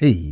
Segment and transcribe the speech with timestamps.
[0.00, 0.26] It's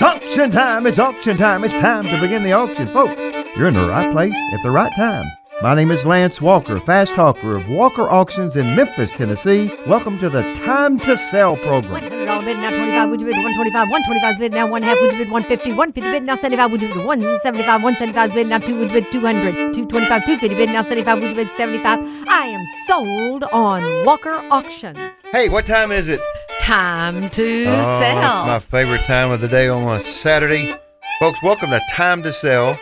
[0.00, 0.86] auction time!
[0.86, 1.64] It's auction time!
[1.64, 3.20] It's time to begin the auction, folks.
[3.56, 5.26] You're in the right place at the right time.
[5.60, 9.72] My name is Lance Walker, fast talker of Walker Auctions in Memphis, Tennessee.
[9.86, 12.00] Welcome to the Time to Sell program.
[12.00, 15.18] $100 bid now 25 would you bid 125 125 bid now one half would you
[15.18, 18.88] bid 150 150 bid now 75 would you bid 175 175 bid now 2 would
[18.92, 21.98] you bid 200 225 250 bid now 75 would you bid 75
[22.28, 26.20] I am sold on Walker Auctions Hey, what time is it?
[26.60, 30.74] time to Oh, sell It's my favorite time of the day on a Saturday.
[31.18, 32.78] Folks, welcome to Time to Sell.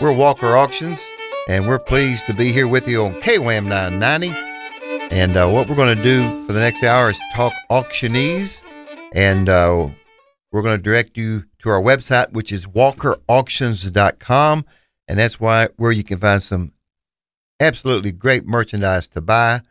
[0.00, 1.02] We're Walker Auctions,
[1.50, 4.28] and we're pleased to be here with you on KWAM 990.
[5.10, 8.62] And uh, what we're going to do for the next hour is talk auctionees,
[9.12, 9.88] and uh,
[10.52, 14.64] we're going to direct you to our website, which is walkerauctions.com,
[15.08, 16.72] and that's why where you can find some
[17.58, 19.62] absolutely great merchandise to buy.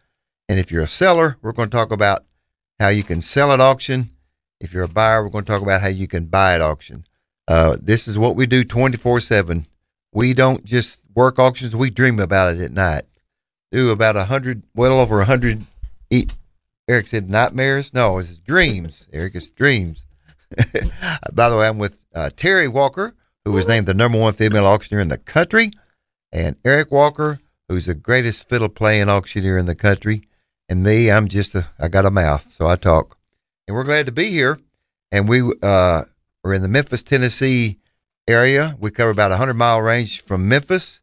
[0.49, 2.25] And if you're a seller, we're going to talk about
[2.77, 4.09] how you can sell at auction.
[4.59, 7.05] If you're a buyer, we're going to talk about how you can buy at auction.
[7.47, 9.65] Uh, this is what we do 24 7.
[10.19, 13.03] We don't just work auctions, we dream about it at night.
[13.71, 15.65] Do about a 100, well over a 100.
[16.89, 17.93] Eric said nightmares?
[17.93, 19.07] No, it's dreams.
[19.13, 20.07] Eric, it's dreams.
[21.31, 24.65] By the way, I'm with uh, Terry Walker, who was named the number one female
[24.65, 25.71] auctioneer in the country,
[26.33, 27.39] and Eric Walker,
[27.69, 30.23] who's the greatest fiddle playing auctioneer in the country.
[30.67, 33.17] And me, I'm just a, I got a mouth, so I talk.
[33.69, 34.59] And we're glad to be here.
[35.13, 36.01] And we uh,
[36.43, 37.79] are in the Memphis, Tennessee
[38.29, 38.75] area.
[38.79, 41.01] We cover about a 100 mile range from Memphis.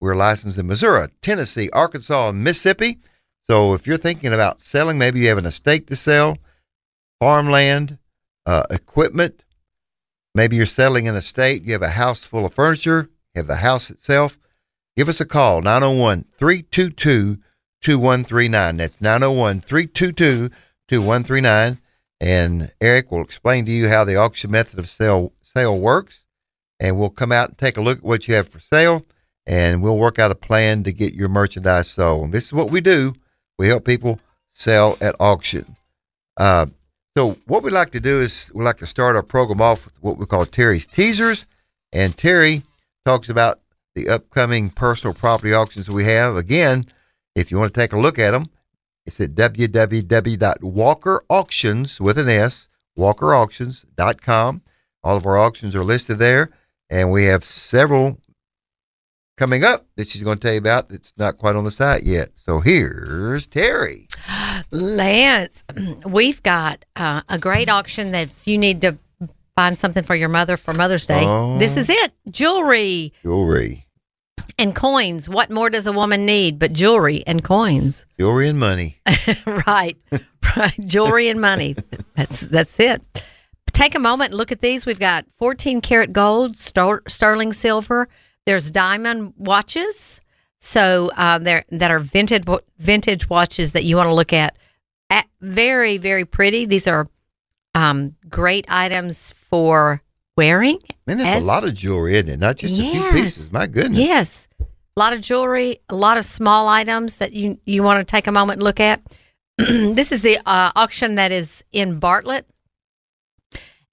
[0.00, 2.98] We're licensed in Missouri, Tennessee, Arkansas, and Mississippi.
[3.44, 6.36] So if you're thinking about selling, maybe you have an estate to sell,
[7.18, 7.98] farmland,
[8.44, 9.44] uh, equipment,
[10.34, 13.56] maybe you're selling an estate, you have a house full of furniture, you have the
[13.56, 14.38] house itself,
[14.96, 17.38] give us a call, 901 322
[17.80, 18.76] 2139.
[18.76, 20.50] That's 901 322
[20.88, 21.78] 2139.
[22.18, 26.25] And Eric will explain to you how the auction method of sale, sale works.
[26.78, 29.04] And we'll come out and take a look at what you have for sale.
[29.46, 32.32] And we'll work out a plan to get your merchandise sold.
[32.32, 33.14] This is what we do.
[33.58, 34.20] We help people
[34.52, 35.76] sell at auction.
[36.36, 36.66] Uh,
[37.16, 40.02] so what we like to do is we like to start our program off with
[40.02, 41.46] what we call Terry's teasers,
[41.92, 42.62] and Terry
[43.06, 43.60] talks about
[43.94, 46.36] the upcoming personal property auctions we have.
[46.36, 46.84] Again,
[47.34, 48.50] if you want to take a look at them,
[49.06, 52.68] it's at www.walkerauctions with an S,
[52.98, 54.62] walkerauctions.com.
[55.02, 56.50] All of our auctions are listed there,
[56.90, 58.18] and we have several
[59.38, 62.02] coming up that she's going to tell you about that's not quite on the site
[62.04, 62.30] yet.
[62.36, 64.08] So here's Terry.
[64.70, 65.62] Lance
[66.06, 68.98] we've got uh, a great auction that if you need to
[69.54, 71.56] find something for your mother for Mother's Day Oh.
[71.58, 73.86] this is it jewelry Jewelry,
[74.58, 78.98] and coins what more does a woman need but jewelry and coins jewelry and money.
[79.66, 79.96] right,
[80.56, 80.74] right.
[80.80, 81.76] Jewelry and money.
[82.14, 83.02] That's that's it.
[83.76, 84.86] Take a moment and look at these.
[84.86, 88.08] We've got 14 karat gold, star, sterling silver.
[88.46, 90.22] There's diamond watches.
[90.58, 92.44] So uh, there that are vintage
[92.78, 94.56] vintage watches that you want to look at.
[95.10, 95.26] at.
[95.42, 96.64] Very very pretty.
[96.64, 97.06] These are
[97.74, 100.00] um, great items for
[100.38, 100.78] wearing.
[101.06, 102.40] Man, that's as- a lot of jewelry, isn't it?
[102.40, 103.52] Not just a few pieces.
[103.52, 103.98] My goodness.
[103.98, 104.48] Yes.
[104.58, 104.64] A
[104.98, 108.32] lot of jewelry, a lot of small items that you, you want to take a
[108.32, 109.02] moment and look at.
[109.58, 112.46] this is the uh, auction that is in Bartlett.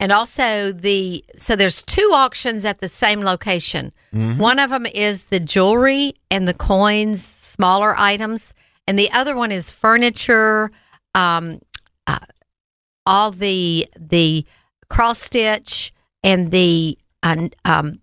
[0.03, 3.93] And also the so there's two auctions at the same location.
[4.37, 8.53] One of them is the jewelry and the coins, smaller items,
[8.85, 10.71] and the other one is furniture,
[11.15, 11.61] um,
[12.05, 12.19] uh,
[13.05, 14.45] all the the
[14.89, 18.01] cross stitch and the uh, um,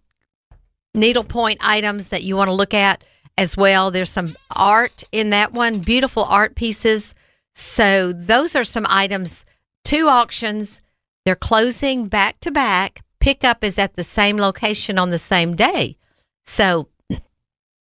[0.94, 3.04] needlepoint items that you want to look at
[3.36, 3.90] as well.
[3.90, 7.14] There's some art in that one, beautiful art pieces.
[7.52, 9.44] So those are some items.
[9.84, 10.80] Two auctions.
[11.24, 13.02] They're closing back to back.
[13.20, 15.96] Pickup is at the same location on the same day.
[16.44, 16.88] So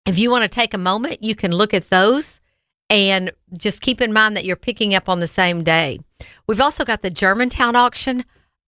[0.05, 2.41] if you want to take a moment, you can look at those
[2.89, 5.99] and just keep in mind that you're picking up on the same day.
[6.47, 8.25] We've also got the Germantown auction.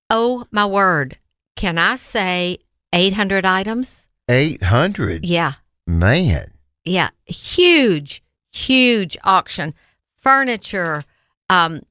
[0.09, 1.17] Oh my word.
[1.55, 2.59] Can I say
[2.93, 4.07] 800 items?
[4.29, 5.25] 800.
[5.25, 5.53] Yeah.
[5.87, 6.51] Man.
[6.85, 7.09] Yeah.
[7.25, 9.73] Huge, huge auction.
[10.17, 11.03] Furniture,
[11.49, 11.81] um,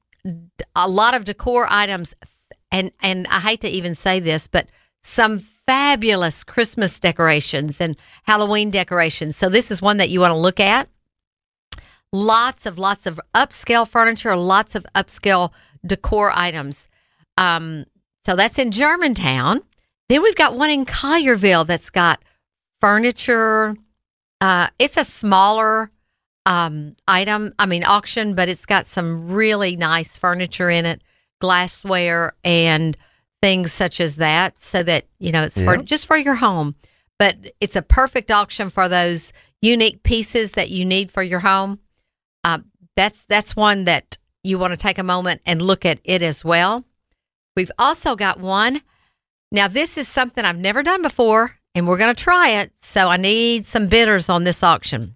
[0.75, 2.15] a lot of decor items.
[2.71, 4.67] And, and I hate to even say this, but
[5.03, 9.35] some fabulous Christmas decorations and Halloween decorations.
[9.35, 10.89] So this is one that you want to look at.
[12.13, 15.51] Lots of lots of upscale furniture, lots of upscale
[15.85, 16.89] decor items.
[17.37, 17.85] Um,
[18.25, 19.61] so that's in Germantown.
[20.09, 22.21] Then we've got one in Collierville that's got
[22.81, 23.75] furniture.
[24.41, 25.89] Uh, it's a smaller
[26.45, 31.01] um, item, I mean auction, but it's got some really nice furniture in it,
[31.41, 32.95] glassware and
[33.41, 36.75] things such as that, so that you know it's for just for your home.
[37.19, 41.79] But it's a perfect auction for those unique pieces that you need for your home.
[42.43, 42.65] Um,
[42.95, 46.45] that's that's one that you want to take a moment and look at it as
[46.45, 46.85] well.
[47.55, 48.81] We've also got one.
[49.51, 52.71] Now this is something I've never done before, and we're going to try it.
[52.79, 55.15] So I need some bidders on this auction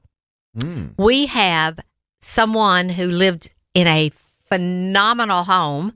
[0.57, 0.93] Mm.
[0.97, 1.79] we have
[2.21, 4.09] someone who lived in a
[4.47, 5.91] phenomenal home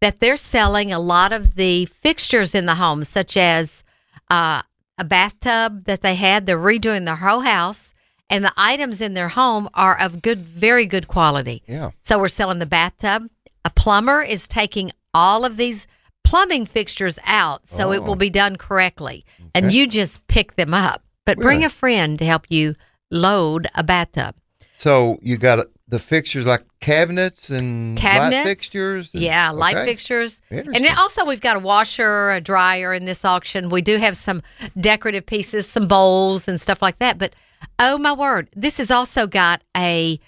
[0.00, 3.82] that they're selling a lot of the fixtures in the home, such as
[4.30, 4.62] uh,
[4.96, 6.46] a bathtub that they had.
[6.46, 7.94] They're redoing their whole house,
[8.30, 11.62] and the items in their home are of good, very good quality.
[11.66, 11.90] Yeah.
[12.02, 13.26] So we're selling the bathtub.
[13.64, 15.86] A plumber is taking all of these
[16.24, 18.02] plumbing fixtures out so it Oh.
[18.02, 19.24] will be done correctly.
[19.54, 21.02] And you just pick them up.
[21.24, 21.66] But bring Really?
[21.66, 22.74] a friend to help you
[23.10, 24.36] load a bathtub.
[24.76, 28.36] So you got the fixtures like cabinets and Cabinets?
[28.36, 29.10] light fixtures.
[29.14, 29.86] and- Yeah, light okay.
[29.86, 30.40] fixtures.
[30.50, 33.70] And then also we've got a washer, a dryer in this auction.
[33.70, 34.42] We do have some
[34.78, 37.16] decorative pieces, some bowls and stuff like that.
[37.18, 37.34] But
[37.78, 40.20] oh my word, this has also got a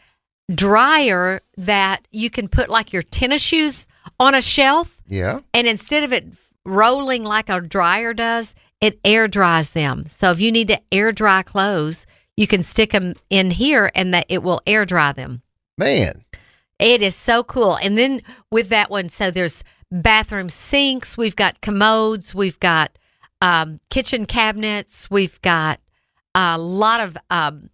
[0.55, 3.87] dryer that you can put like your tennis shoes
[4.19, 5.41] on a shelf Yeah.
[5.55, 6.27] and instead of it
[6.65, 10.07] rolling like a dryer does, it air dries them.
[10.11, 14.13] So if you need to air dry clothes, you can stick them in here and
[14.15, 15.43] that it will air dry them.
[15.81, 16.25] Man.
[16.79, 17.77] It is so cool.
[17.77, 22.99] And then with that one, so there's bathroom sinks, we've got commodes, we've got
[23.41, 25.81] um, kitchen cabinets, we've got
[26.35, 27.71] a lot of um,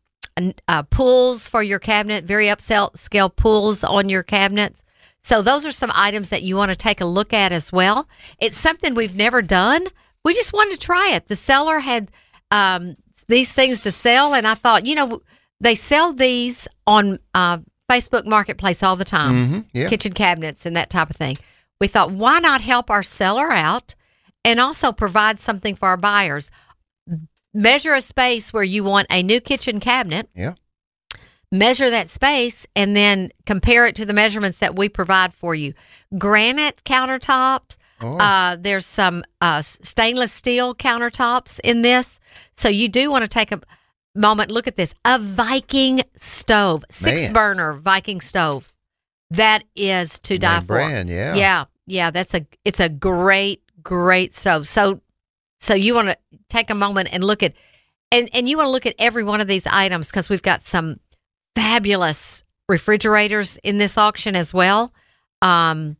[0.69, 4.85] uh, pulls for your cabinet, very upscale scale pulls on your cabinets.
[5.23, 8.09] So those are some items that you want to take a look at as well.
[8.38, 9.87] It's something we've never done.
[10.25, 11.26] We just wanted to try it.
[11.26, 12.12] The seller had
[12.52, 15.23] um, these things to sell, and I thought, you know,
[15.61, 17.59] they sell these on uh,
[17.91, 19.88] Facebook Marketplace all the time, hmm Yeah.
[19.88, 21.37] kitchen cabinets and that type of thing.
[21.81, 23.94] We thought, why not help our seller out
[24.44, 26.50] and also provide something for our buyers?
[27.55, 30.55] Measure a space where you want a new kitchen cabinet Yeah.
[31.53, 35.73] measure that space and then compare it to the measurements that we provide for you.
[36.19, 37.77] Granite countertops.
[38.03, 38.19] Oh.
[38.19, 42.19] Uh, there's some uh, stainless steel countertops in this.
[42.56, 43.61] So you do want to take a
[44.17, 44.51] moment.
[44.51, 47.33] Look at this: a Viking stove, six Man.
[47.33, 48.73] burner Viking stove.
[49.31, 50.67] That is to die for.
[50.67, 51.35] brand, yeah.
[51.35, 52.11] yeah, yeah.
[52.11, 52.47] That's a.
[52.65, 54.67] It's a great, great stove.
[54.69, 55.01] So,
[55.61, 56.17] so you want to
[56.49, 57.55] take a moment and look at,
[58.13, 60.62] and and you want to look at every one of these items because we've got
[60.62, 61.01] some
[61.57, 64.93] fabulous refrigerators in this auction as well.
[65.43, 65.97] Um,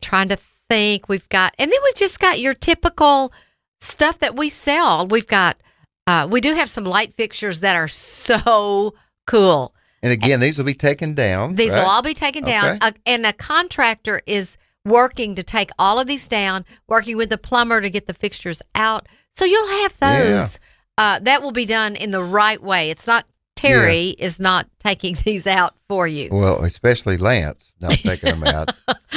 [0.00, 0.38] trying to
[0.68, 3.32] think, we've got, and then we've just got your typical
[3.80, 5.06] stuff that we sell.
[5.06, 5.56] We've got,
[6.06, 8.94] uh, we do have some light fixtures that are so
[9.26, 9.74] cool.
[10.02, 11.54] And again, these will be taken down.
[11.56, 11.80] These right?
[11.80, 12.78] will all be taken down, Okay.
[12.88, 17.38] uh, and a contractor is working to take all of these down, working with the
[17.38, 19.08] plumber to get the fixtures out.
[19.32, 20.22] So you'll have Yeah.
[20.22, 20.60] those.
[20.98, 22.90] Uh, that will be done in the right way.
[22.90, 23.26] It's not
[23.56, 26.28] Terry is not taking these out for you.
[26.30, 28.74] Well, especially Lance not taking them out.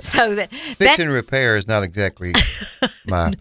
[0.00, 2.32] so that, Fix that and repair is not exactly
[3.06, 3.32] my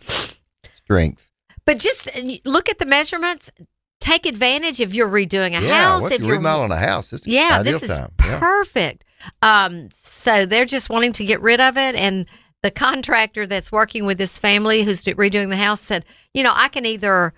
[0.74, 1.28] strength.
[1.66, 3.52] But just uh, look at the measurements.
[4.00, 6.12] Take advantage if you're redoing a yeah, house.
[6.12, 8.12] if you're remodeling a house, it's yeah, this is time.
[8.24, 8.40] Yeah.
[8.40, 9.04] perfect.
[9.42, 12.26] Um, so they're just wanting to get rid of it, and
[12.62, 16.04] the contractor that's working with this family who's redoing the house said,
[16.34, 17.34] you know, I can either,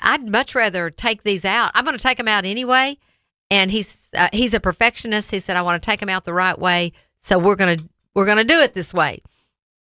[0.00, 1.70] I'd much rather take these out.
[1.74, 2.96] I'm going to take them out anyway,
[3.50, 5.30] and he's uh, he's a perfectionist.
[5.30, 7.76] He said, I want to take them out the right way, so we're gonna
[8.14, 9.20] we're gonna do it this way.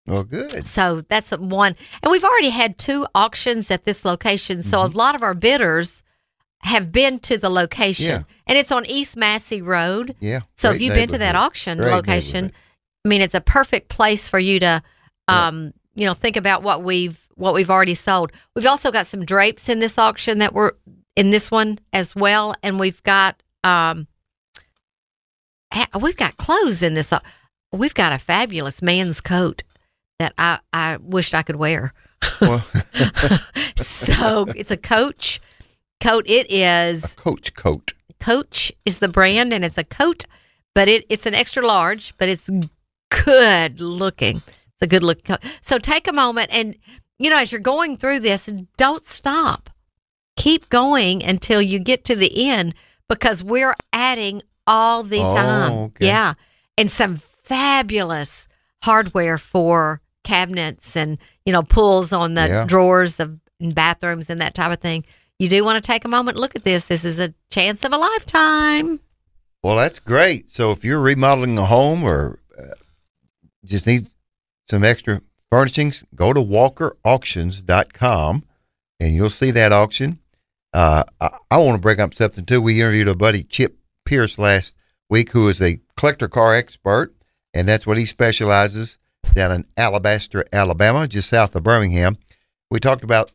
[0.07, 0.67] Well, good.
[0.67, 1.75] So that's one.
[2.03, 4.63] And we've already had two auctions at this location.
[4.63, 6.03] So a lot of our bidders
[6.61, 8.07] have been to the location.
[8.07, 8.23] Yeah.
[8.47, 10.15] And it's on East Massey Road.
[10.21, 10.41] Yeah.
[10.57, 12.53] So if you've been to that auction Great location.
[13.05, 14.83] I mean, it's a perfect place for you to,
[15.29, 18.33] um, you know, think about what we've what we've already sold.
[18.55, 20.77] We've also got some drapes in this auction that were
[21.15, 24.09] in this one as well, and we've got um,
[26.01, 27.13] we've got clothes in this.
[27.73, 29.63] We've got a fabulous man's coat
[30.19, 31.93] that I I wished I could wear.
[32.41, 32.65] Well,
[33.77, 35.41] so it's a Coach
[36.01, 36.25] coat.
[36.27, 37.93] It is coach coat.
[38.21, 40.25] Coach is the brand, and it's a coat,
[40.75, 42.49] but it it's an extra large, but it's
[43.11, 44.37] good looking.
[44.39, 45.41] It's a good look coat.
[45.61, 46.77] So take a moment, and
[47.19, 48.47] you know, as you're going through this,
[48.77, 49.71] don't stop.
[50.37, 52.75] Keep going until you get to the end
[53.09, 55.73] because we're adding all the Oh, time.
[55.73, 56.07] okay.
[56.07, 56.35] Yeah,
[56.77, 58.49] and some fabulous
[58.83, 61.17] hardware for cabinets and
[61.47, 62.65] you know pulls on the Yeah.
[62.67, 65.05] drawers of bathrooms and that type of thing.
[65.39, 66.87] you do want to take a moment look at this.
[66.87, 69.01] This is a chance of a lifetime.
[69.63, 70.51] Well, that's great.
[70.51, 72.63] So if you're remodeling a home or uh,
[73.65, 74.07] just need
[74.71, 78.45] some extra furnishings, go to walkerauctions.com
[79.01, 80.19] and you'll see that auction.
[80.73, 82.61] Uh, I, I want to bring up something too.
[82.63, 84.75] We interviewed a buddy, Chip Pierce, last
[85.11, 87.15] week, who is a collector car expert,
[87.55, 88.99] and that's what he specializes
[89.35, 92.19] down in Alabaster, Alabama, just south of Birmingham.
[92.71, 93.33] We talked about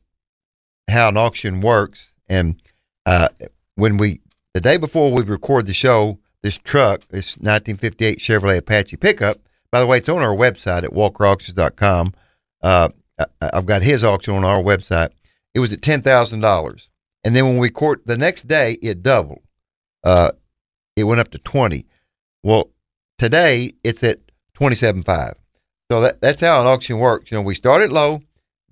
[0.89, 2.61] how an auction works, and
[3.05, 3.29] uh,
[3.75, 4.21] when we
[4.53, 9.37] the day before we record the show, this truck, this 1958 Chevrolet Apache pickup.
[9.71, 12.13] By the way, it's on our website at walkerauctions.com.
[12.61, 12.89] Uh,
[13.41, 15.11] I've got his auction on our website.
[15.53, 16.89] It was at ten thousand dollars,
[17.23, 19.41] and then when we court the next day, it doubled.
[20.03, 20.31] Uh,
[20.95, 21.85] it went up to twenty.
[22.43, 22.69] Well,
[23.17, 24.19] today it's at
[24.53, 25.35] twenty seven five.
[25.91, 27.31] So that that's how an auction works.
[27.31, 28.21] You know, we start it low,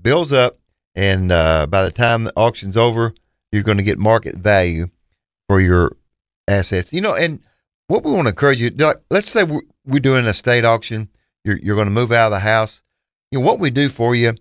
[0.01, 0.57] builds up,
[0.95, 3.13] and uh, by the time the auction's over,
[3.51, 4.87] you're going to get market value
[5.49, 5.97] for your
[6.47, 6.93] assets.
[6.93, 7.41] You know, and
[7.87, 11.09] what we want to encourage you, like, let's say we're, we're doing a state auction,
[11.43, 12.83] you're, you're going to move out of the house.
[13.31, 14.35] You know, what we do for you,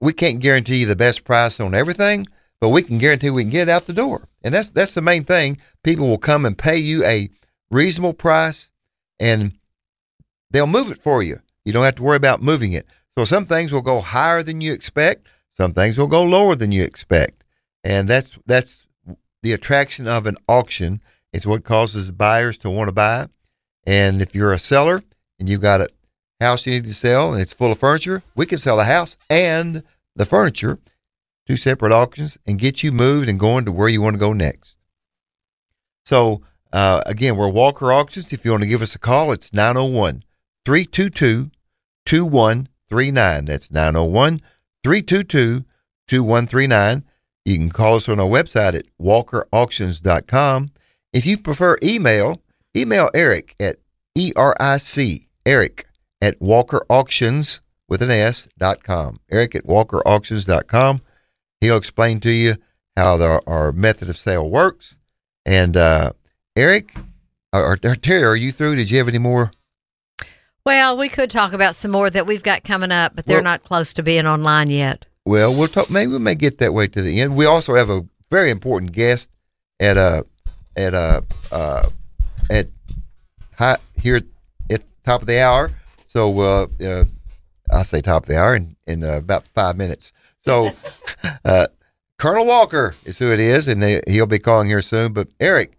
[0.00, 2.28] we can't guarantee you the best price on everything,
[2.60, 4.28] but we can guarantee we can get it out the door.
[4.42, 5.58] And that's, that's the main thing.
[5.82, 7.30] People will come and pay you a
[7.72, 8.70] reasonable price
[9.18, 9.58] and
[10.52, 11.40] they'll move it for you.
[11.64, 12.86] You don't have to worry about moving it.
[13.16, 15.26] So some things will go higher than you expect.
[15.54, 17.44] Some things will go lower than you expect.
[17.84, 18.86] And that's, that's
[19.42, 21.02] the attraction of an auction
[21.32, 23.28] it's what causes buyers to want to buy.
[23.86, 25.02] And if you're a seller
[25.38, 25.88] and you've got a
[26.40, 29.16] house you need to sell and it's full of furniture, we can sell the house
[29.30, 29.82] and
[30.14, 30.78] the furniture,
[31.46, 34.32] two separate auctions, and get you moved and going to where you want to go
[34.32, 34.76] next.
[36.04, 36.42] So,
[36.72, 38.32] uh, again, we're Walker Auctions.
[38.32, 40.24] If you want to give us a call, it's 901
[40.64, 41.50] 322
[42.04, 43.44] 2139.
[43.44, 44.40] That's 901
[44.84, 45.64] 322
[46.08, 47.04] 2139.
[47.44, 50.70] You can call us on our website at walkerauctions.com.
[51.12, 52.40] If you prefer email,
[52.76, 53.76] email Eric at
[54.14, 55.86] E-R-I-C, Eric
[56.20, 59.20] at Walker Auctions with an S dot com.
[59.30, 60.98] Eric at Walker Auctions dot com.
[61.60, 62.56] He'll explain to you
[62.96, 64.98] how the, our method of sale works.
[65.44, 66.12] And uh,
[66.56, 66.94] Eric,
[67.52, 68.76] or, or Terry, are you through?
[68.76, 69.50] Did you have any more?
[70.64, 73.44] Well, we could talk about some more that we've got coming up, but they're Well-
[73.44, 75.04] not close to being online yet.
[75.24, 75.88] Well, we'll talk.
[75.90, 77.36] Maybe we may get that way to the end.
[77.36, 79.28] We also have a very important guest
[79.78, 80.24] at a
[80.76, 81.88] at a uh
[82.50, 82.68] at
[83.56, 84.20] high, here
[84.70, 85.70] at top of the hour.
[86.08, 87.04] So uh, uh
[87.70, 90.12] I'll say top of the hour in in uh, about five minutes.
[90.40, 90.72] So
[91.44, 91.68] uh,
[92.18, 95.12] Colonel Walker is who it is, and they, he'll be calling here soon.
[95.12, 95.78] But Eric,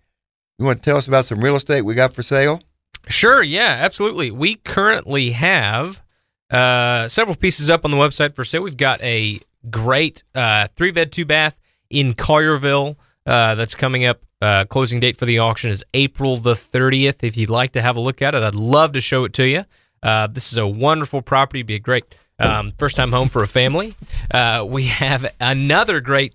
[0.58, 2.62] you want to tell us about some real estate we got for sale?
[3.10, 4.31] Sure, yeah, absolutely.
[4.31, 6.01] We currently have
[6.50, 8.62] uh, several pieces up on the website for sale.
[8.62, 12.95] We've got a great uh, three bed, two bath in Collierville
[13.25, 14.22] uh, that's coming up.
[14.41, 17.24] Uh, closing date for the auction is April the 30th.
[17.24, 19.48] If you'd like to have a look at it, I'd love to show it to
[19.48, 19.63] you.
[20.01, 21.60] Uh, this is a wonderful property.
[21.60, 22.03] It'd be a great
[22.39, 23.95] um, first time home for a family.
[24.29, 26.33] Uh, we have another great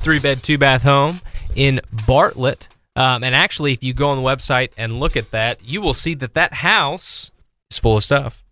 [0.00, 1.20] three bed, two bath home
[1.54, 2.68] in Bartlett.
[2.96, 5.94] Um, and actually, if you go on the website and look at that, you will
[5.94, 7.30] see that that house
[7.70, 8.42] is full of stuff.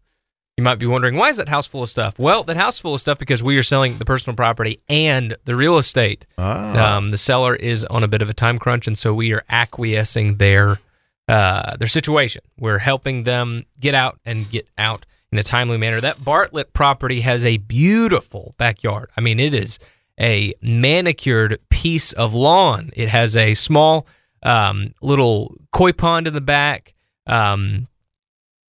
[0.57, 2.17] You might be wondering, why is that house full of stuff?
[2.19, 5.57] Well, that house full of stuff because we are selling the personal property and the
[5.57, 6.27] real estate.
[6.39, 6.97] Ah.
[6.97, 9.43] Um, the seller is on a bit of a time crunch, and so we are
[9.49, 10.79] acquiescing their
[11.27, 12.43] uh, their situation.
[12.59, 16.01] We're helping them get out and get out in a timely manner.
[16.01, 19.11] That Bartlett property has a beautiful backyard.
[19.17, 19.79] I mean, it is
[20.21, 22.91] a manicured piece of lawn.
[22.95, 24.07] It has a small
[24.45, 26.95] um, little koi pond in the back.
[27.27, 27.89] Um,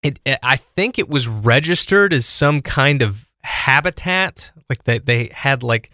[0.01, 4.51] it, it- I think it was registered as some kind of habitat.
[4.69, 5.91] Like they, they had like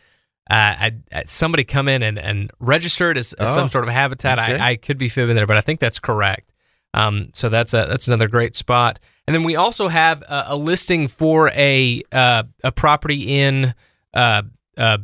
[0.50, 3.84] uh, I, I- somebody come in and, and register it as, as Oh, some sort
[3.86, 4.38] of habitat.
[4.40, 4.58] okay.
[4.60, 6.52] I, I could be fibbing there, but I think that's correct.
[6.94, 9.00] Um, so that's a that's another great spot.
[9.26, 13.74] And then we also have a, a listing for a uh, a property in
[14.14, 14.42] uh,
[14.78, 14.98] uh,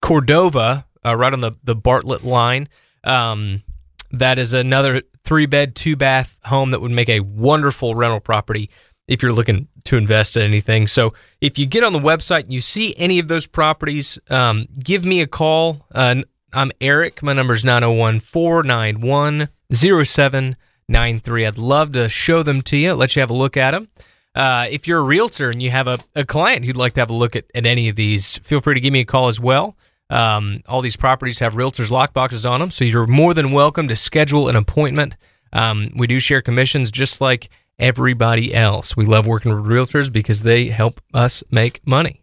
[0.00, 2.68] Cordova, uh, right on the the Bartlett line.
[3.04, 3.62] Um,
[4.10, 8.70] that is another three bed, two bath home that would make a wonderful rental property
[9.06, 10.86] if you're looking to invest in anything.
[10.86, 14.66] So if you get on the website and you see any of those properties, um,
[14.78, 15.86] give me a call.
[15.94, 16.22] Uh,
[16.52, 17.22] I'm Eric.
[17.22, 21.46] My number is 901 491 0793.
[21.46, 23.88] I'd love to show them to you, let you have a look at them.
[24.34, 27.10] Uh, if you're a realtor and you have a, a client who'd like to have
[27.10, 29.40] a look at, at any of these, feel free to give me a call as
[29.40, 29.76] well.
[30.10, 33.96] Um, all these properties have realtors lockboxes on them, so you're more than welcome to
[33.96, 35.16] schedule an appointment.
[35.52, 38.96] Um, we do share commissions just like everybody else.
[38.96, 42.22] We love working with realtors because they help us make money.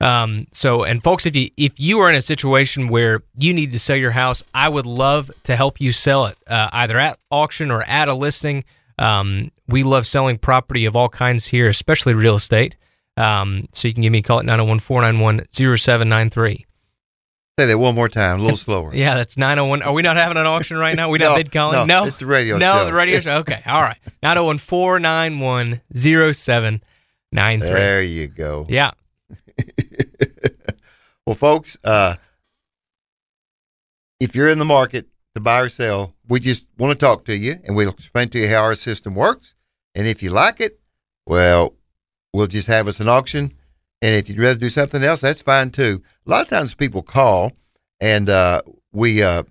[0.00, 3.72] Um, so, and folks, if you if you are in a situation where you need
[3.72, 7.18] to sell your house, I would love to help you sell it, uh, either at
[7.30, 8.64] auction or at a listing.
[8.98, 12.76] Um, we love selling property of all kinds here, especially real estate.
[13.16, 16.66] Um, so you can give me a call at 901 491 0793.
[17.60, 18.94] Say that one more time, a little slower.
[18.94, 19.82] Yeah, that's 901.
[19.82, 21.10] Are we not having an auction right now?
[21.10, 21.86] We No, not bid calling?
[21.86, 22.84] no, it's the radio no, show.
[22.86, 23.36] the radio show.
[23.40, 23.98] Okay, all right.
[24.22, 27.68] 901 491 0793.
[27.68, 28.64] There you go.
[28.66, 28.92] Yeah.
[31.26, 32.14] well, folks, uh,
[34.20, 37.36] if you're in the market to buy or sell, we just want to talk to
[37.36, 39.54] you and we'll explain to you how our system works.
[39.94, 40.80] And if you like it,
[41.26, 41.74] well,
[42.32, 43.52] we'll just have us an auction.
[44.02, 46.02] And if you'd rather do something else, that's fine too.
[46.26, 47.52] A lot of times people call
[48.00, 49.42] and uh, we uh,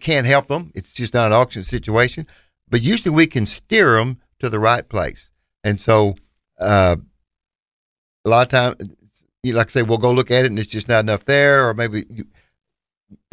[0.00, 0.70] can't help them.
[0.74, 2.26] It's just not an auction situation.
[2.68, 5.32] But usually we can steer them to the right place.
[5.64, 6.14] And so
[6.58, 6.96] uh,
[8.24, 8.96] a lot of times,
[9.44, 11.74] like I say, we'll go look at it and it's just not enough there, or
[11.74, 12.04] maybe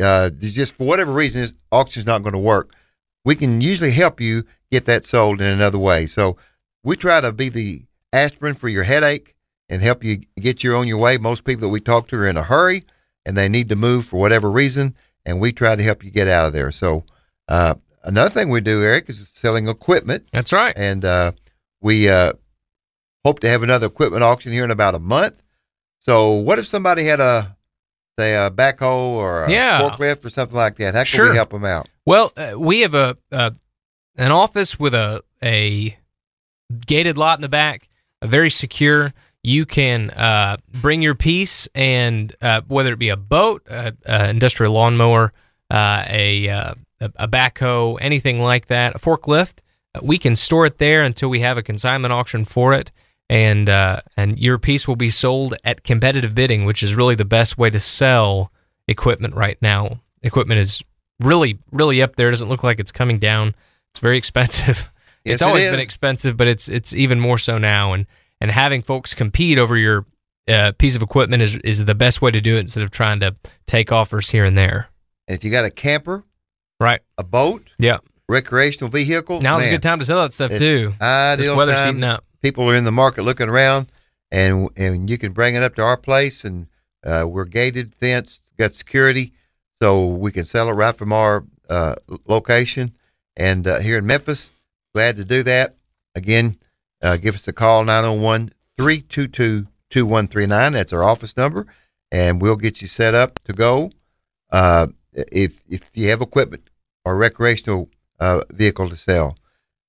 [0.01, 2.73] uh, there's just for whatever reason, this auction's not going to work.
[3.23, 6.05] We can usually help you get that sold in another way.
[6.05, 6.37] So
[6.83, 9.35] we try to be the aspirin for your headache
[9.69, 11.17] and help you get you on your way.
[11.17, 12.85] Most people that we talk to are in a hurry
[13.25, 14.95] and they need to move for whatever reason,
[15.25, 16.71] and we try to help you get out of there.
[16.71, 17.03] So
[17.47, 20.73] uh, another thing we do, Eric, is selling equipment That's right.
[20.75, 21.33] and uh,
[21.81, 22.33] we uh,
[23.25, 25.41] hope to have another equipment auction here in about a month.
[25.99, 27.55] So, what if somebody had a
[28.17, 29.81] say a backhoe or a Yeah.
[29.81, 30.93] forklift or something like that?
[30.93, 31.29] How can Sure.
[31.29, 31.87] we help them out?
[32.05, 33.53] Well, uh, we have a, a
[34.17, 35.97] an office with a a
[36.87, 37.89] gated lot in the back,
[38.21, 39.13] a very secure.
[39.43, 44.29] You can uh, bring your piece, and uh, whether it be a boat, a, a
[44.29, 45.31] industrial lawnmower,
[45.71, 49.59] uh, a, uh, a a backhoe, anything like that, a forklift,
[49.95, 52.91] uh, we can store it there until we have a consignment auction for it,
[53.29, 57.25] and uh, and your piece will be sold at competitive bidding, which is really the
[57.25, 58.51] best way to sell
[58.87, 60.01] equipment right now.
[60.21, 60.81] Equipment is
[61.19, 62.27] really really up there.
[62.27, 63.55] It doesn't look like it's coming down.
[63.91, 64.91] It's very expensive.
[65.23, 65.71] Yes, it's always is.
[65.71, 67.93] been expensive, but it's it's even more so now.
[67.93, 68.05] And
[68.41, 70.05] and having folks compete over your
[70.47, 73.19] uh, piece of equipment is is the best way to do it instead of trying
[73.19, 73.35] to
[73.67, 74.89] take offers here and there.
[75.27, 76.23] And if you got a camper,
[76.79, 77.01] Right.
[77.17, 77.97] a boat, Yeah.
[78.27, 80.95] recreational vehicle, Now's a good time to sell that stuff too.
[81.01, 81.95] Ideal weather's time.
[81.95, 82.23] heating up.
[82.41, 83.91] People are in the market looking around,
[84.31, 86.67] and and you can bring it up to our place, and
[87.05, 89.33] uh, we're gated, fenced, got security,
[89.81, 91.95] so we can sell it right from our uh,
[92.27, 92.93] location.
[93.37, 94.49] And uh, here in Memphis,
[94.95, 95.75] glad to do that.
[96.15, 96.57] Again,
[97.01, 100.73] uh, give us a call 901 322 2139.
[100.73, 101.67] That's our office number,
[102.11, 103.91] and we'll get you set up to go.
[104.51, 106.69] Uh, if if you have equipment
[107.05, 109.37] or recreational uh, vehicle to sell,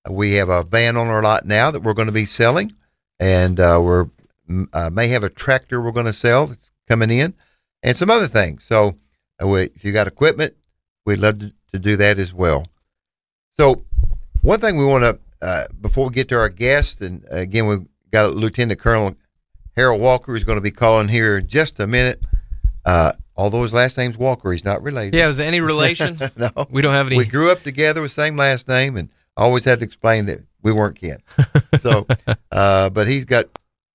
[0.09, 2.75] we have a van on our lot now that we're going to be selling,
[3.19, 7.35] and uh, mm, uh, may have a tractor we're going to sell that's coming in,
[7.83, 8.65] and some other things.
[8.65, 8.97] So,
[9.43, 10.55] uh, we, if you got equipment,
[11.05, 12.67] we'd love to, to do that as well.
[13.57, 13.85] So,
[14.43, 17.87] one thing we want to uh, before we get to our guest, and again we've
[18.13, 19.15] got Lieutenant Colonel
[19.77, 22.23] Harold Walker who's going to be calling here in just a minute.
[22.85, 25.17] Uh, although his last name's Walker, he's not related.
[25.17, 26.19] Yeah, is there any relation?
[26.37, 27.17] no, we don't have any.
[27.17, 30.73] we grew up together with same last name, and always had to explain that we
[30.73, 31.19] weren't kin.
[31.79, 32.07] So,
[32.53, 33.47] uh, but he's got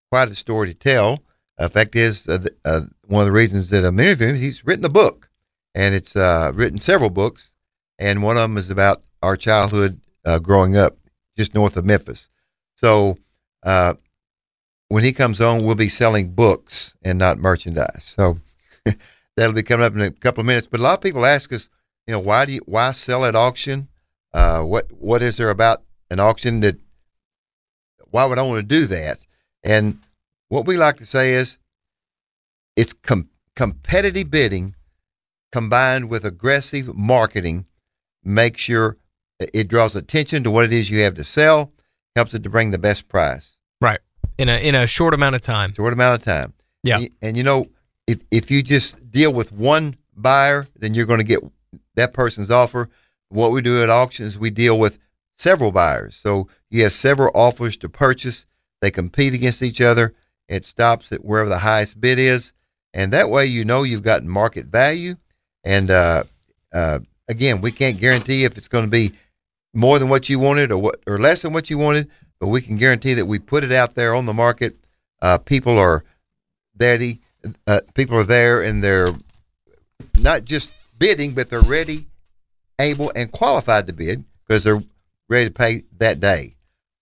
[0.10, 1.20] quite a story to tell.
[1.60, 4.86] Uh, fact is, uh, uh, one of the reasons that I'm interviewing him, he's written
[4.86, 5.30] a book,
[5.76, 7.54] and it's uh, written several books,
[8.00, 10.98] and one of them is about our childhood uh, growing up
[11.38, 12.30] just north of Memphis.
[12.78, 13.18] So,
[13.64, 13.96] uh,
[14.88, 18.04] when he comes on, we'll be selling books and not merchandise.
[18.16, 18.40] So
[19.36, 20.68] that'll be coming up in a couple of minutes.
[20.68, 21.70] But a lot of people ask us,
[22.08, 23.88] you know, why do you why sell at auction?
[24.34, 26.78] Uh, what what is there about an auction that
[28.12, 29.20] why would I want to do that?
[29.64, 30.00] And
[30.50, 31.58] what we like to say is
[32.76, 34.76] it's com- competitive bidding
[35.52, 37.66] combined with aggressive marketing
[38.24, 38.98] makes sure
[39.40, 41.72] it draws attention to what it is you have to sell,
[42.16, 44.00] helps it to bring the best price, right.
[44.38, 45.74] In a in a short amount of time.
[45.74, 46.54] short amount of time.
[46.84, 46.98] Yeah.
[46.98, 47.68] And, and you know,
[48.08, 51.40] if if you just deal with one buyer, then you're going to get
[51.96, 52.90] that person's offer.
[53.30, 55.00] What we do at auctions, we deal with
[55.38, 56.16] several buyers.
[56.16, 58.46] So you have several offers to purchase.
[58.82, 60.14] They compete against each other.
[60.48, 62.54] It stops at wherever the highest bid is,
[62.94, 65.16] and that way you know you've got market value.
[65.64, 66.26] And uh,
[66.72, 69.14] uh, again, we can't guarantee if it's going to be
[69.76, 72.10] more than what you wanted or what or less than what you wanted,
[72.40, 74.76] but we can guarantee that we put it out there on the market.
[75.22, 76.04] Uh, people are
[76.80, 77.22] ready.
[77.68, 79.14] Uh, people are there and they're
[80.20, 82.08] not just bidding, but they're ready,
[82.80, 84.84] able, and qualified to bid because they're
[85.30, 86.56] ready to pay that day.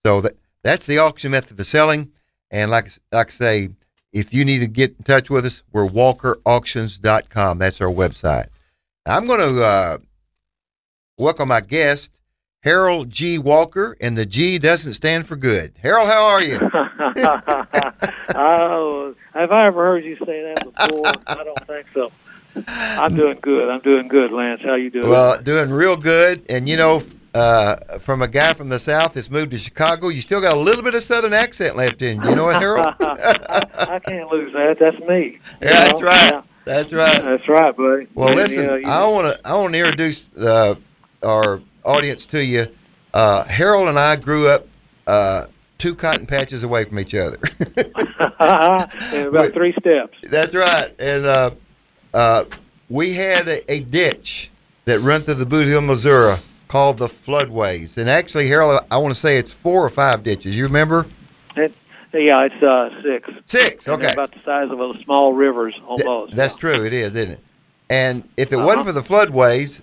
[0.04, 2.12] So that that's the auction method of selling.
[2.50, 3.68] And like like I say,
[4.12, 7.58] if you need to get in touch with us, we're walkerauctions.com.
[7.58, 8.46] That's our website.
[9.06, 9.98] I'm going to uh,
[11.18, 12.12] welcome my guest,
[12.64, 13.36] Harold G.
[13.36, 15.72] Walker, and the G doesn't stand for good.
[15.82, 16.58] Harold, how are you?
[18.34, 21.12] oh, have I ever heard you say that before?
[21.26, 22.10] I don't think so.
[22.66, 23.68] I'm doing good.
[23.68, 24.62] I'm doing good, Lance.
[24.64, 25.10] How you doing?
[25.10, 26.46] Well, doing real good.
[26.48, 27.02] And you know,
[27.34, 30.60] uh, from a guy from the South that's moved to Chicago, you still got a
[30.60, 32.34] little bit of Southern accent left in you.
[32.34, 32.86] Know what, Harold?
[33.00, 34.78] I can't lose that.
[34.80, 35.38] That's me.
[35.60, 36.06] Yeah, that's know?
[36.06, 36.32] right.
[36.32, 36.42] Yeah.
[36.64, 37.20] That's right.
[37.22, 38.06] That's right, buddy.
[38.14, 40.76] Well, And, listen, you- I want to I want to introduce uh,
[41.22, 42.66] our audience to you.
[43.12, 44.66] Uh, Harold and I grew up
[45.06, 45.46] uh,
[45.78, 47.38] two cotton patches away from each other.
[48.18, 50.16] about three steps.
[50.24, 50.94] That's right.
[50.98, 51.50] And uh,
[52.12, 52.44] uh,
[52.88, 54.50] we had a, a ditch
[54.84, 56.36] that run through the Bootheel, Missouri,
[56.68, 57.96] called the Floodways.
[57.96, 60.56] And actually, Harold, I want to say it's four or five ditches.
[60.56, 61.06] You remember?
[61.56, 61.74] It,
[62.12, 63.28] yeah, it's uh, six.
[63.46, 63.88] Six.
[63.88, 64.12] Okay.
[64.12, 66.34] about the size of a small rivers Th- almost.
[66.34, 66.84] that's true.
[66.84, 67.40] It is, isn't it?
[67.90, 68.66] And if it Uh-huh.
[68.66, 69.80] wasn't for the floodways,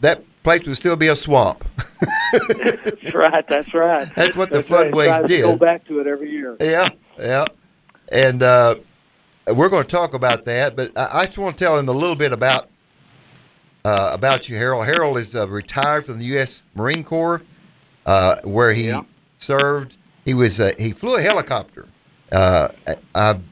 [0.00, 1.64] that place would still be a swamp.
[2.32, 3.44] that's right.
[3.48, 4.08] That's right.
[4.14, 4.92] That's what the That's right.
[4.92, 5.42] floodways Try to did.
[5.42, 6.56] Go back to it every year.
[6.60, 7.44] yeah, yeah.
[8.12, 8.76] And uh,
[9.48, 11.92] we're going to talk about that, but I, I just want to tell him a
[11.92, 12.68] little bit about
[13.84, 14.86] uh, about you, Harold.
[14.86, 16.62] Harold is uh, retired from the U.S.
[16.74, 17.42] Marine Corps,
[18.06, 19.02] uh, where he Yeah.
[19.38, 19.96] served.
[20.24, 21.86] He was uh, he flew a helicopter.
[22.32, 23.44] Uh, I, I'm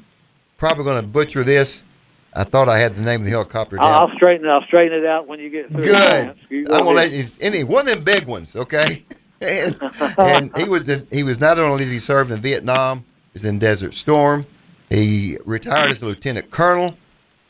[0.59, 1.85] probably going to butcher this.
[2.35, 3.85] I thought I had the name of the helicopter down.
[3.85, 4.49] I'll, straighten.
[4.49, 5.85] I'll straighten it out when you get through.
[5.85, 5.93] Good.
[5.93, 6.39] Lance.
[6.49, 7.27] You go I'm gonna let you.
[7.41, 9.05] Any one of them big ones, okay?
[9.41, 9.77] and,
[10.19, 13.45] and he was in, he was not only did he serve in Vietnam, he was
[13.45, 14.47] in Desert Storm.
[14.89, 16.97] He retired as a lieutenant colonel,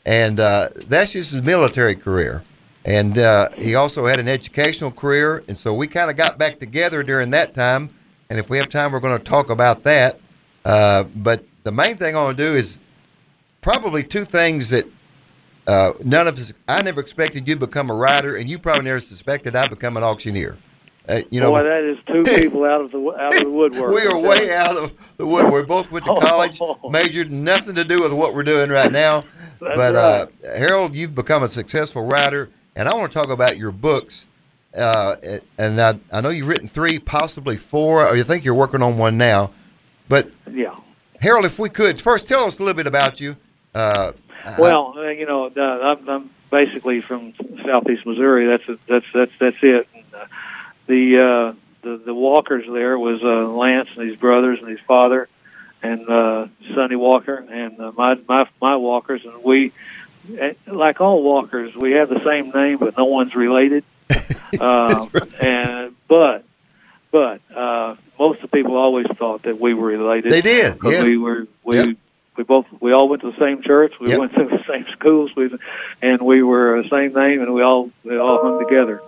[0.05, 2.43] and uh, that's just his military career.
[2.85, 6.59] And uh, he also had an educational career, and so we kind of got back
[6.59, 7.89] together during that time.
[8.29, 10.19] And if we have time, we're going to talk about that.
[10.65, 12.79] Uh, but the main thing I want to do is
[13.63, 14.85] probably two things that
[15.65, 16.53] uh, none of us.
[16.67, 19.97] I never expected you to become a writer, and you probably never suspected I'd become
[19.97, 20.57] an auctioneer.
[21.07, 23.91] Uh, you know, Boy, that is two people out of the out of the woodwork.
[23.93, 25.51] we are way out of the wood.
[25.51, 26.89] We both went to college, Oh.
[26.89, 29.25] majored nothing to do with what we're doing right now.
[29.59, 30.57] That's but uh, right.
[30.57, 34.27] Harold, you've become a successful writer, and I want to talk about your books.
[34.75, 35.15] Uh,
[35.59, 38.97] and I, I know you've written three, possibly four, or you think you're working on
[38.97, 39.51] one now.
[40.09, 40.75] But Yeah.
[41.21, 43.37] Harold, if we could first tell us a little bit about you.
[43.73, 44.11] Uh,
[44.59, 47.33] Well, uh, you know, uh, I'm, I'm basically from
[47.65, 48.45] southeast Missouri.
[48.47, 49.87] That's that's that's that's it.
[49.93, 50.25] And, uh,
[50.87, 55.27] the uh, the the Walkers there was uh, Lance and his brothers and his father,
[55.81, 59.71] and uh, Sonny Walker and uh, my my my Walkers, and we,
[60.37, 63.83] eh, like all Walkers, we have the same name, but no one's related.
[64.59, 65.07] uh,
[65.39, 66.43] and but
[67.11, 70.31] but uh, most of the people always thought that we were related.
[70.31, 70.77] they did.
[70.83, 71.03] Yes.
[71.03, 71.97] we were we Yep.
[72.37, 73.93] We both we all went to the same church.
[73.99, 74.19] We Yep.
[74.19, 75.31] went to the same schools.
[75.35, 75.49] We
[76.01, 79.01] and we were the same name, and we all we all hung together.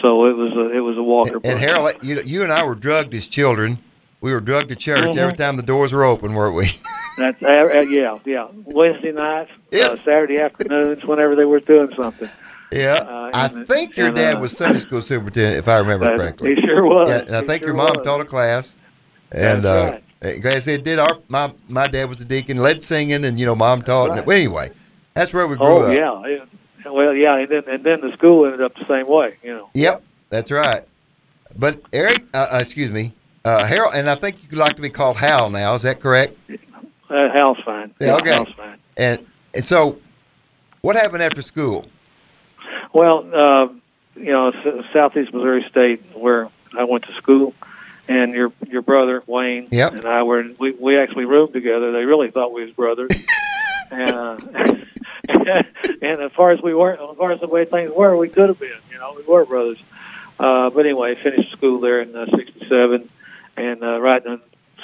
[0.00, 1.36] So it was a it was a Walker.
[1.36, 1.58] And, and.
[1.58, 3.78] Harold, you, you and I were drugged as children.
[4.20, 5.16] We were drugged to church Mhm.
[5.16, 6.66] every time the doors were open, weren't we?
[7.18, 12.28] that's uh, uh, yeah yeah Wednesday nights, uh, Saturday afternoons, whenever they were doing something.
[12.70, 12.94] yeah.
[13.06, 16.54] Uh, I think your dad uh, was Sunday school superintendent, if I remember Uh, correctly.
[16.54, 17.08] he sure was.
[17.10, 18.04] Yeah, and I He think sure your mom was.
[18.06, 18.76] taught a class.
[19.32, 23.24] And That's uh, as it did, our my my dad was a deacon, led singing,
[23.24, 24.10] and you know, mom taught.
[24.10, 24.18] right.
[24.20, 24.70] And, anyway,
[25.14, 25.96] that's where we grew Oh up.
[25.96, 26.26] yeah,
[26.84, 26.90] yeah.
[26.90, 29.36] Well, yeah, and then and then the school ended up the same way.
[29.42, 29.70] You know.
[29.74, 30.82] Yep, that's right.
[31.56, 33.12] But Eric, uh, uh, excuse me,
[33.44, 35.74] uh, Harold, and I think you like to be called Hal now.
[35.74, 36.36] Is that correct?
[37.08, 37.92] Uh, Hal's fine.
[38.00, 38.34] Yeah, okay.
[38.34, 38.78] Hal's fine.
[38.96, 39.98] And and so,
[40.82, 41.86] what happened after school?
[42.92, 43.68] Well, uh,
[44.16, 44.52] you know,
[44.92, 47.54] Southeast Missouri State, where I went to school,
[48.10, 49.92] and your your brother Wayne Yep.
[49.92, 51.92] and I were we we actually roomed together.
[51.92, 53.10] They really thought we was brothers,
[53.90, 54.36] and uh,
[56.02, 58.48] and as far as we weren't, as far as the way things were, we could
[58.48, 58.80] have been.
[58.90, 59.78] You know, we were brothers.
[60.38, 63.08] Uh, but anyway, finished school there in uh, '67,
[63.56, 64.40] and uh, right in the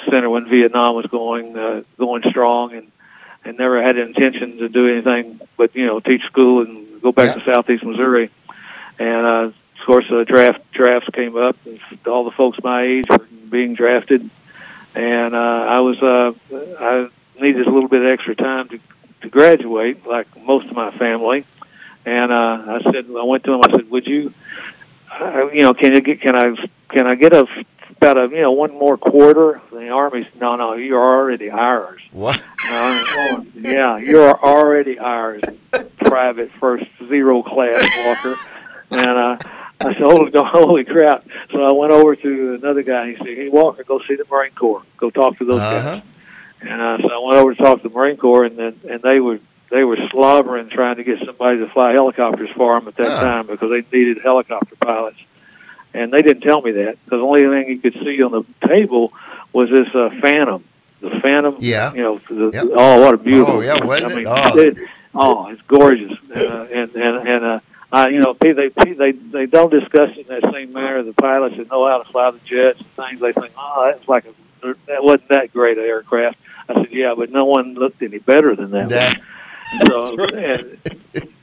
[0.09, 2.91] center when Vietnam was going uh, going strong, and
[3.43, 7.11] and never had an intention to do anything but you know teach school and go
[7.11, 8.29] back to Southeast Missouri.
[8.99, 9.51] And uh,
[9.87, 11.57] course, uh, draft drafts came up.
[11.65, 14.29] And all the folks my age were being drafted,
[14.93, 16.33] and uh, I was uh,
[16.79, 17.07] I
[17.41, 18.79] needed a little bit of extra time to
[19.21, 21.45] to graduate, like most of my family.
[22.05, 23.61] And uh, I said, I went to him.
[23.65, 24.33] I said, "Would you,
[25.11, 26.55] uh, you know, can you get can I
[26.89, 27.47] can I get a
[27.97, 32.01] about a you know one more quarter?" The Army said, "No, no, you're already ours."
[32.11, 32.37] What?
[32.39, 35.41] Uh, oh, yeah, you're already ours,
[36.03, 38.35] private first zero class Walker.
[38.89, 39.37] And uh,
[39.79, 41.25] I said, holy, holy crap.
[41.51, 43.11] So I went over to another guy.
[43.11, 44.83] He said, hey, Walker, go see the Marine Corps.
[44.97, 45.81] Go talk to those Uh-huh.
[45.95, 46.03] guys.
[46.61, 49.01] And uh, so I went over to talk to the Marine Corps, and then and
[49.03, 52.95] they were they were slobbering trying to get somebody to fly helicopters for them at
[52.95, 53.19] that Huh.
[53.31, 55.19] time because they needed helicopter pilots.
[55.93, 58.67] And they didn't tell me that because the only thing you could see on the
[58.67, 59.13] table
[59.53, 60.63] was this uh, Phantom,
[61.01, 61.57] the Phantom.
[61.59, 61.93] Yeah.
[61.93, 62.65] You know, the, Yep.
[62.75, 63.57] oh, what a beautiful!
[63.57, 63.85] Oh, yeah, I
[64.17, 64.25] it?
[64.27, 64.59] Oh.
[64.59, 64.77] it-
[65.13, 67.59] oh, it's gorgeous, uh, and and and uh,
[67.91, 71.03] uh, you know, they they they they don't discuss it in that same manner.
[71.03, 74.07] The pilots that know how to fly the jets and things, they think, oh, that's
[74.07, 74.33] like a
[74.87, 76.37] that wasn't that great an aircraft.
[76.67, 78.89] I said, yeah, but no one looked any better than that.
[78.89, 79.21] That-
[79.85, 80.77] So, and,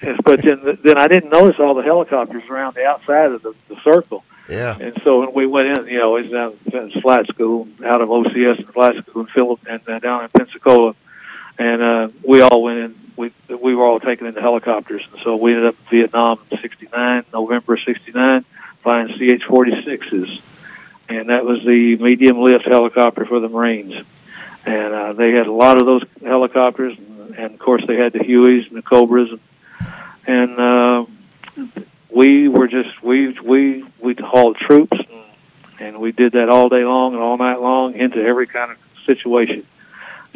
[0.01, 3.53] and, but then then I didn't notice all the helicopters around the outside of the,
[3.69, 4.25] the circle.
[4.49, 4.75] yeah.
[4.81, 8.01] And so when we went in, you know, it was down in flight school, out
[8.01, 10.95] of OCS and flight school in Philip, and uh, down in Pensacola,
[11.59, 12.95] and uh, we all went in.
[13.17, 16.59] We we were all taken into helicopters, and so we ended up in Vietnam in
[16.59, 18.45] '69, November '69,
[18.83, 20.41] flying CH-46s,
[21.09, 23.95] and that was the medium lift helicopter for the Marines.
[24.67, 28.13] And uh, they had a lot of those helicopters, and, and of course they had
[28.13, 29.41] the Hueys and the Cobras, and,
[30.27, 31.07] and uh,
[32.15, 35.25] we were just we we we hauled troops and,
[35.81, 38.79] and we did that all day long and all night long into every kind of
[39.05, 39.67] situation.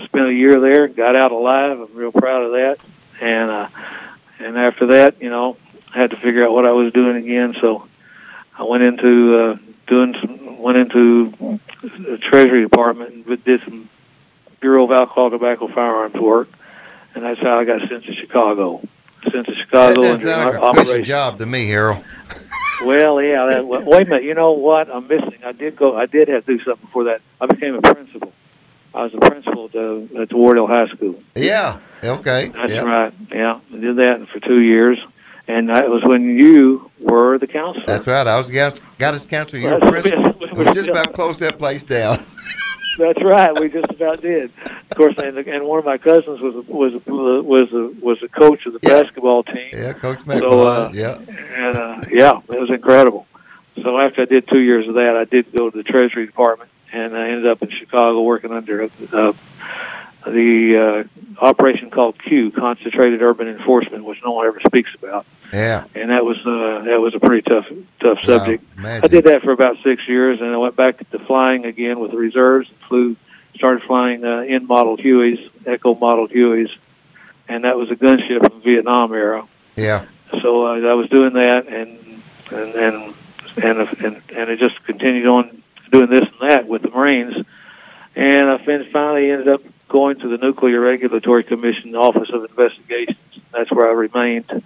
[0.05, 1.81] Spent a year there, got out alive.
[1.81, 2.79] I'm real proud of that.
[3.21, 3.69] And uh,
[4.39, 5.57] and after that, you know,
[5.93, 7.55] I had to figure out what I was doing again.
[7.61, 7.89] So
[8.57, 9.57] I went into uh,
[9.87, 13.89] doing some went into the Treasury Department and did some
[14.61, 16.49] Bureau of Alcohol, Tobacco, Firearms work,
[17.15, 18.81] and that's how I got sent to Chicago.
[19.23, 22.05] Sent to That Chicago doesn't like a job to me, Harold.
[22.85, 23.47] Well, yeah.
[23.47, 24.23] That, wait a minute.
[24.23, 24.89] You know what?
[24.95, 25.41] I'm missing.
[25.45, 25.97] I did go.
[25.97, 27.21] I did have to do something before that.
[27.41, 28.33] I became a principal.
[28.95, 31.23] I was a principal at, the, at Wardell High School.
[31.35, 31.81] Yeah.
[32.03, 32.49] Okay.
[32.49, 32.83] That's yeah.
[32.83, 33.15] right.
[33.31, 34.99] Yeah, I did that for two years,
[35.47, 37.85] and that was when you were the counselor.
[37.87, 38.27] That's right.
[38.27, 39.61] I was got guidance counselor.
[39.61, 40.35] You were principal.
[40.57, 42.25] We just about closed that place down.
[42.99, 43.59] That's right.
[43.61, 44.51] We just about did.
[44.91, 48.21] Of course, and, and one of my cousins was a, was a, was a, was
[48.25, 49.03] a coach of the Yeah.
[49.03, 49.71] basketball team.
[49.73, 51.19] Yeah, Coach So, uh, yeah.
[51.19, 53.27] and uh, yeah, it was incredible.
[53.85, 56.71] So after I did two years of that, I did go to the Treasury Department,
[56.93, 59.33] and I ended up in Chicago working under uh,
[60.27, 61.07] the
[61.41, 65.85] uh, operation called CUE, Concentrated Urban Enforcement, which no one ever speaks about, Yeah.
[65.95, 67.67] and that was uh, that was a pretty tough
[68.01, 68.65] tough subject.
[68.83, 72.11] I did that for about six years, and I went back to flying again with
[72.11, 72.69] the reserves.
[72.69, 73.17] and Flew,
[73.55, 76.71] started flying uh, in model Hueys, Echo model Hueys,
[77.49, 79.47] and that was a gunship from Vietnam era
[79.77, 80.05] Yeah.
[80.43, 83.15] so uh, I was doing that, and and and
[83.65, 87.35] and and, and it just continued on doing this and that with the Marines,
[88.17, 88.59] and I
[88.93, 93.17] finally ended up going to the Nuclear Regulatory Commission Office of Investigations.
[93.53, 94.63] That's where I remained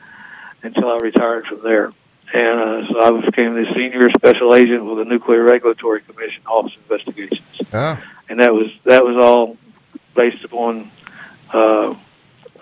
[0.62, 1.92] until I retired from there.
[2.34, 6.72] And uh, so I became the senior special agent with the Nuclear Regulatory Commission Office
[6.76, 7.40] of Investigations
[7.74, 7.98] Oh.
[8.28, 9.56] and that was that was all
[10.14, 10.90] based upon
[11.54, 11.94] uh,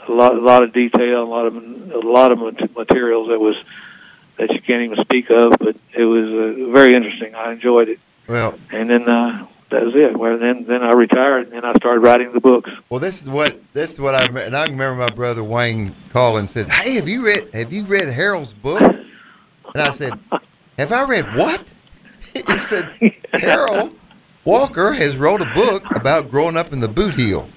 [0.09, 2.39] a lot a lot of detail, a lot of a lot of
[2.77, 3.57] materials that was
[4.39, 7.35] that you can't even speak of, but it was uh, very interesting.
[7.35, 10.17] I enjoyed it, Well, and then uh, that was it.
[10.17, 12.71] Well, then then I retired and I started writing the books.
[12.89, 14.41] well, this is what this is what I remember.
[14.43, 17.85] And I remember my brother Wayne calling and said, "Hey, have you read have you
[17.85, 20.13] read Harold's book?" And I said,
[20.79, 21.65] "Have I read what?"
[22.33, 22.89] he said,
[23.33, 23.97] "Harold
[24.45, 27.49] Walker has wrote a book about growing up in the boot heel."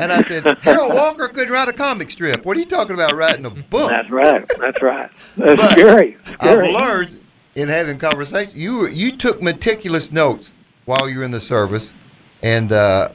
[0.00, 2.44] And I said, "Harold Walker couldn't write a comic strip.
[2.44, 4.44] What are you talking about writing a book?" That's right.
[4.58, 5.10] That's right.
[5.36, 6.16] That's But scary.
[6.40, 7.20] I've learned
[7.60, 8.56] in having conversations.
[8.56, 11.94] You were, you took meticulous notes while you were in the service,
[12.42, 13.08] and uh,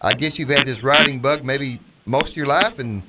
[0.00, 2.78] I guess you've had this writing bug maybe most of your life.
[2.78, 3.02] And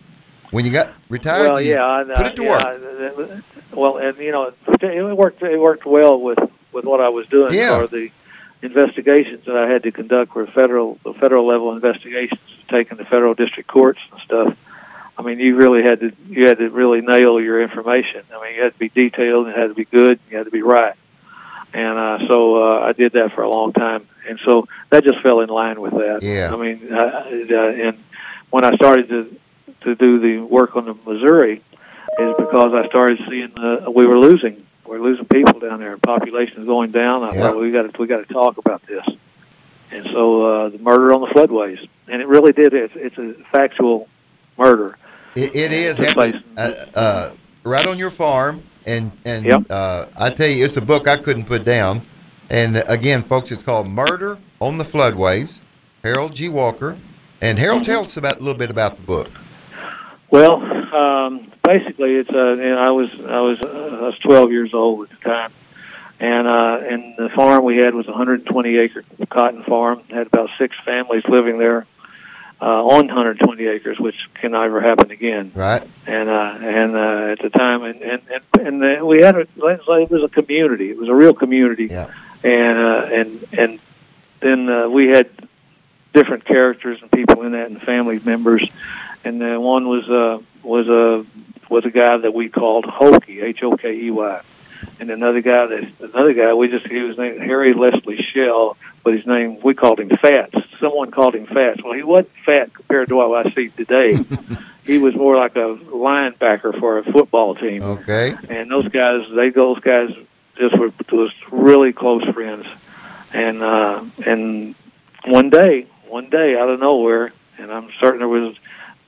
[0.51, 3.43] when you got retired, Well, you yeah, put it to yeah, work.
[3.73, 5.41] Well, and you know, it worked.
[5.41, 6.39] It worked well with
[6.71, 7.79] with what I was doing Yeah.
[7.79, 8.09] for the
[8.61, 13.33] investigations that I had to conduct were federal the federal level investigations taken to federal
[13.33, 14.57] district courts and stuff.
[15.17, 18.23] I mean, you really had to you had to really nail your information.
[18.33, 20.51] I mean, you had to be detailed, it had to be good, you had to
[20.51, 20.95] be right.
[21.73, 25.21] And uh, so uh, I did that for a long time, and so that just
[25.21, 26.19] fell in line with that.
[26.21, 26.51] Yeah.
[26.53, 28.03] I mean, uh, uh, and
[28.49, 29.39] when I started to
[29.81, 31.61] to do the work on the Missouri,
[32.19, 35.97] is because I started seeing uh, we were losing we're losing people down there.
[35.97, 37.23] Population is going down.
[37.23, 37.41] I Yeah.
[37.41, 39.05] thought we got to we got to talk about this.
[39.91, 42.73] And so uh, the murder on the floodways, and it really did.
[42.73, 44.07] It's, it's a factual
[44.57, 44.97] murder.
[45.35, 47.31] It, it is happening, uh, uh,
[47.63, 49.63] right on your farm, and and Yep.
[49.69, 52.01] uh, I tell you, it's a book I couldn't put down.
[52.49, 55.59] And uh, again, folks, it's called Murder on the Floodways.
[56.03, 56.49] Harold G.
[56.49, 56.97] Walker,
[57.41, 59.29] and Harold tell us about a little bit about the book.
[60.31, 60.55] Well,
[60.95, 65.03] um, basically, it's uh, and I was I was uh, I was 12 years old
[65.03, 65.51] at the time,
[66.19, 70.01] and uh, and the farm we had was a 120 acre cotton farm.
[70.09, 71.85] Had about six families living there,
[72.61, 75.51] uh, on 120 acres, which can never happen again.
[75.55, 75.83] Right.
[76.05, 78.21] And uh, and uh, at the time, and and
[78.59, 80.91] and, and we had a, it was a community.
[80.91, 81.87] It was a real community.
[81.89, 82.11] Yeah.
[82.43, 83.81] And uh, and and
[84.41, 85.29] then uh, we had
[86.13, 88.67] different characters and people in that, and family members.
[89.23, 91.25] And then one was uh, was a
[91.69, 94.41] was a guy that we called Hokey, H O K E Y
[95.01, 99.15] and another guy that another guy we just he was named Harry Leslie Shell, but
[99.15, 100.53] his name we called him Fats.
[100.79, 101.81] Someone called him Fats.
[101.83, 104.13] Well, he wasn't fat compared to what I see today.
[104.85, 107.81] he was more like a linebacker for a football team.
[107.81, 108.35] Okay.
[108.47, 110.11] And those guys, they those guys
[110.55, 112.67] just were was really close friends.
[113.33, 114.75] And uh, and
[115.25, 118.55] one day, one day out of nowhere, and I'm certain there was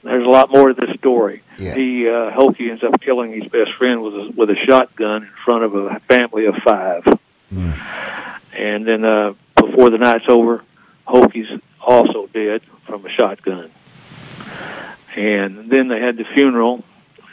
[0.04, 1.42] there's a lot more to this story.
[1.58, 1.76] Yeah.
[1.76, 5.30] He uh, Hokey ends up killing his best friend with a, with a shotgun in
[5.46, 7.04] front of a family of five.
[7.54, 8.40] Mm.
[8.54, 10.64] And then uh, before the night's over,
[11.06, 11.48] Hokey's
[11.82, 13.72] also dead from a shotgun.
[15.16, 16.84] And then they had the funeral.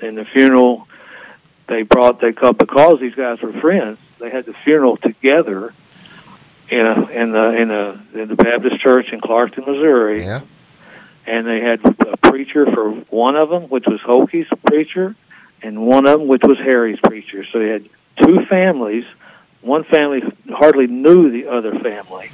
[0.02, 0.88] And the funeral,
[1.68, 3.98] they brought they called because these guys were friends.
[4.18, 5.74] They had the funeral together
[6.70, 10.40] in a in the in a in the Baptist church in Clarkton, Missouri Yeah.
[11.30, 15.14] And they had a preacher for one of them, which was Hokey's preacher,
[15.62, 17.44] and one of them, which was Harry's preacher.
[17.52, 17.88] So they had
[18.20, 19.04] two families.
[19.60, 22.32] One family hardly knew the other family.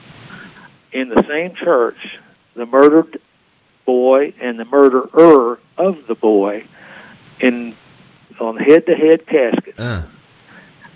[0.92, 1.98] In the same church,
[2.54, 3.20] the murdered
[3.84, 6.64] boy and the murderer of the boy
[7.38, 7.74] in
[8.40, 10.02] on head-to-head caskets, Uh,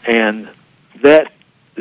[0.05, 0.49] and
[1.03, 1.33] that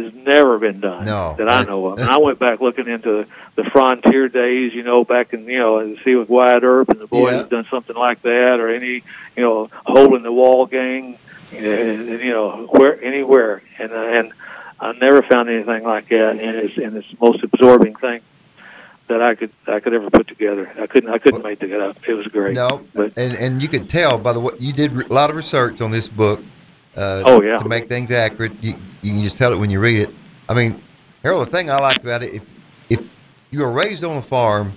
[0.03, 1.99] has never been done No, that I know of.
[1.99, 5.79] And I went back looking into the frontier days, you know, back in you know,
[5.79, 7.37] and see with Wyatt Earp and the boys Yeah.
[7.39, 9.03] have done something like that, or any
[9.35, 11.17] you know, hole in the wall gang,
[11.51, 14.33] and, and, you know, where anywhere, and uh, and
[14.79, 18.21] I never found anything like that, and it's and it's the most absorbing thing
[19.07, 20.71] that I could I could ever put together.
[20.79, 21.97] I couldn't I couldn't make it up.
[22.07, 22.53] It was great.
[22.55, 25.35] no, but and and you could tell by the way you did a lot of
[25.35, 26.41] research on this book.
[26.95, 27.57] Uh, Oh, yeah.
[27.59, 30.09] To make things accurate, you, you can just tell it when you read it.
[30.47, 30.81] I mean,
[31.23, 32.43] Harold, the thing I like about it, if
[32.89, 33.09] if
[33.51, 34.71] you were raised on a farm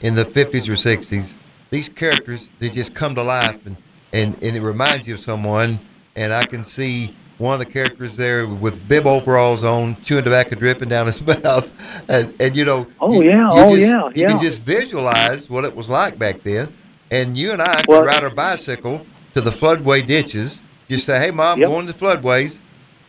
[0.00, 1.34] in the fifties or sixties,
[1.70, 3.76] these characters they just come to life, and
[4.12, 5.78] and and it reminds you of someone.
[6.16, 10.56] And I can see one of the characters there with bib overalls on, chewing tobacco
[10.56, 11.70] dripping down his mouth,
[12.08, 12.86] and and you know.
[13.00, 13.36] Oh, you- yeah.
[13.36, 14.04] you Oh, just- yeah.
[14.06, 14.28] You Yeah.
[14.28, 16.72] can just visualize what it was like back then.
[17.10, 20.62] And you and I could ride our bicycle to the floodway ditches.
[20.88, 21.68] Just say, "Hey, mom, Yep.
[21.68, 22.60] going to the floodways."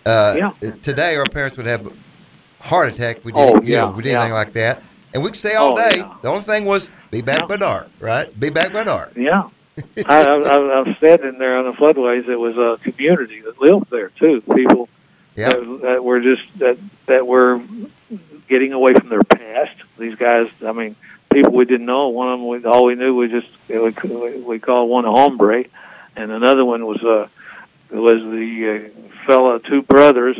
[0.05, 0.71] Uh, Yeah.
[0.83, 1.91] Today, our parents would have a
[2.63, 4.81] heart attack if we did, Oh, you know, yeah, if we did anything like that,
[5.13, 5.97] and we could stay all Oh, day.
[5.97, 6.13] yeah.
[6.21, 7.45] The only thing was be back Yeah.
[7.47, 8.37] by dark, right?
[8.39, 9.11] Be back by dark.
[9.15, 9.43] Yeah.
[10.07, 13.89] I, I, I've said in there on the floodways, it was a community that lived
[13.91, 14.41] there too.
[14.53, 14.89] People
[15.37, 15.49] Yeah.
[15.49, 17.61] that, that were just that that were
[18.49, 19.81] getting away from their past.
[19.97, 20.95] These guys, I mean,
[21.31, 22.09] people we didn't know.
[22.09, 25.63] One of them, we, all we knew was just we, we called one a hombre,
[26.17, 27.01] and another one was
[27.93, 30.37] uh was the uh, fella, two brothers.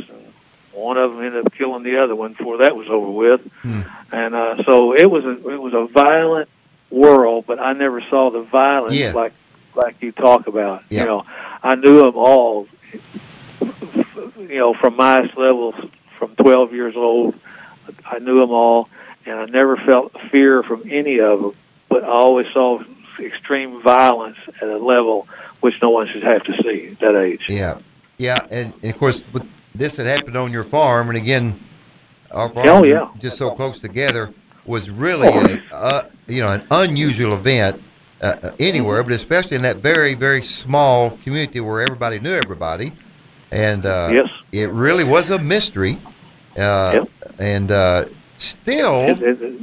[0.74, 3.82] One of them ended up killing the other one before that was over with, Hmm.
[4.12, 6.48] and uh, so it was a it was a violent
[6.90, 7.46] world.
[7.48, 9.12] But I never saw the violence Yeah.
[9.14, 9.34] like
[9.76, 10.84] like you talk about.
[10.90, 11.26] You know,
[11.64, 12.68] I knew them all.
[13.62, 15.74] You know, from my level,
[16.18, 17.36] from 12 years old,
[18.06, 18.90] I knew them all,
[19.26, 21.52] and I never felt fear from any of them.
[21.90, 22.82] But I always saw
[23.20, 25.28] extreme violence at a level
[25.62, 27.42] which no one should have to see at that age.
[27.50, 27.80] Yeah,
[28.18, 31.60] yeah, and, and of course, with this had happened on your farm, and again,
[32.32, 33.10] our farm, Oh, yeah.
[33.20, 34.34] just so close together,
[34.66, 37.82] was really a uh, you know an unusual event
[38.22, 42.92] uh, uh, anywhere, but especially in that very very small community where everybody knew everybody,
[43.52, 44.30] and uh, Yes.
[44.52, 46.00] it really was a mystery,
[46.58, 47.10] uh, Yep.
[47.40, 48.06] and uh,
[48.38, 49.62] still It, it, it,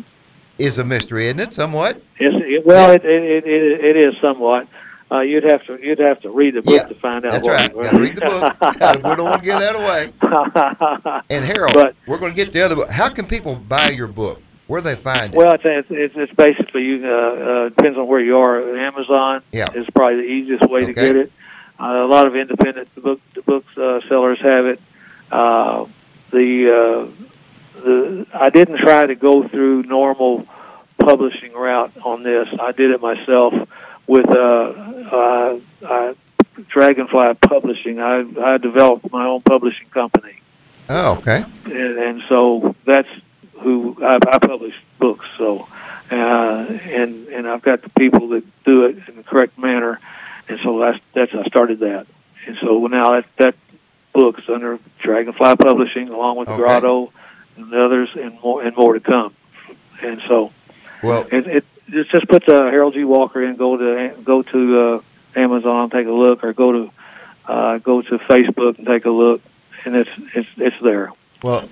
[0.59, 1.53] is a mystery, isn't it?
[1.53, 2.03] Somewhat.
[2.19, 4.69] it, well, it, it, it, it is somewhat.
[5.11, 7.33] Uh, you'd have to you'd have to read the book Yeah, to find out.
[7.33, 7.73] That's what right.
[7.73, 8.79] Got to read the book.
[8.81, 10.13] Gotta- we don't want to give that away.
[11.31, 12.91] And Harold, But- we're going to get the other book.
[12.91, 14.43] How can people buy your book?
[14.67, 15.37] Where do they find it?
[15.37, 17.05] Well, it's it's, it's, basically you.
[17.07, 18.77] Uh, uh, depends on where you are.
[18.77, 19.69] Amazon Yeah.
[19.75, 21.33] is probably the easiest way to get it.
[21.79, 24.81] Uh, a lot of independent book the books uh, sellers have it.
[25.31, 25.87] Uh,
[26.33, 27.27] the uh,
[27.77, 30.47] the I didn't try to go through normal
[30.99, 32.49] publishing route on this.
[32.61, 33.55] I did it myself
[34.07, 34.41] with uh,
[35.13, 36.15] uh, uh,
[36.69, 38.01] Dragonfly Publishing.
[38.01, 40.41] I I developed my own publishing company
[40.89, 41.45] oh, okay.
[41.65, 43.09] and, and so that's
[43.61, 45.27] who I, I publish books.
[45.39, 45.67] So,
[46.11, 50.01] uh, and and I've got the people that do it in the correct manner,
[50.49, 52.07] and so that's that's I started that,
[52.47, 53.55] and so now that that
[54.13, 56.57] book's under Dragonfly Publishing along with Okay.
[56.57, 57.13] Grotto
[57.57, 59.35] and others, and more and more to come,
[60.03, 60.53] and so
[61.03, 63.05] Well, it, it just just put the Harold G.
[63.05, 63.55] Walker in.
[63.57, 65.01] Go to go to uh,
[65.39, 66.91] Amazon, take a look, or go to
[67.47, 69.43] uh, go to Facebook and take a look,
[69.85, 71.13] and it's it's it's there.
[71.43, 71.69] Well,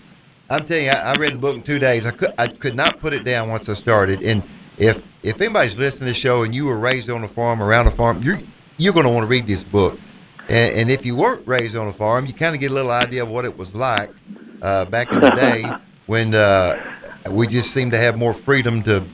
[0.50, 2.06] I'm telling you, I, I read the book in two days.
[2.06, 4.22] I could I could not put it down once I started.
[4.22, 4.42] And
[4.78, 7.86] if if anybody's listening to this show and you were raised on a farm, around
[7.86, 8.38] a farm, you're
[8.76, 9.98] you're going to want to read this book.
[10.48, 12.90] And, and if you weren't raised on a farm, you kind of get a little
[12.90, 14.10] idea of what it was like
[14.64, 15.62] uh, back in the day
[16.06, 16.74] when uh,
[17.30, 19.04] we just seemed to have more freedom to,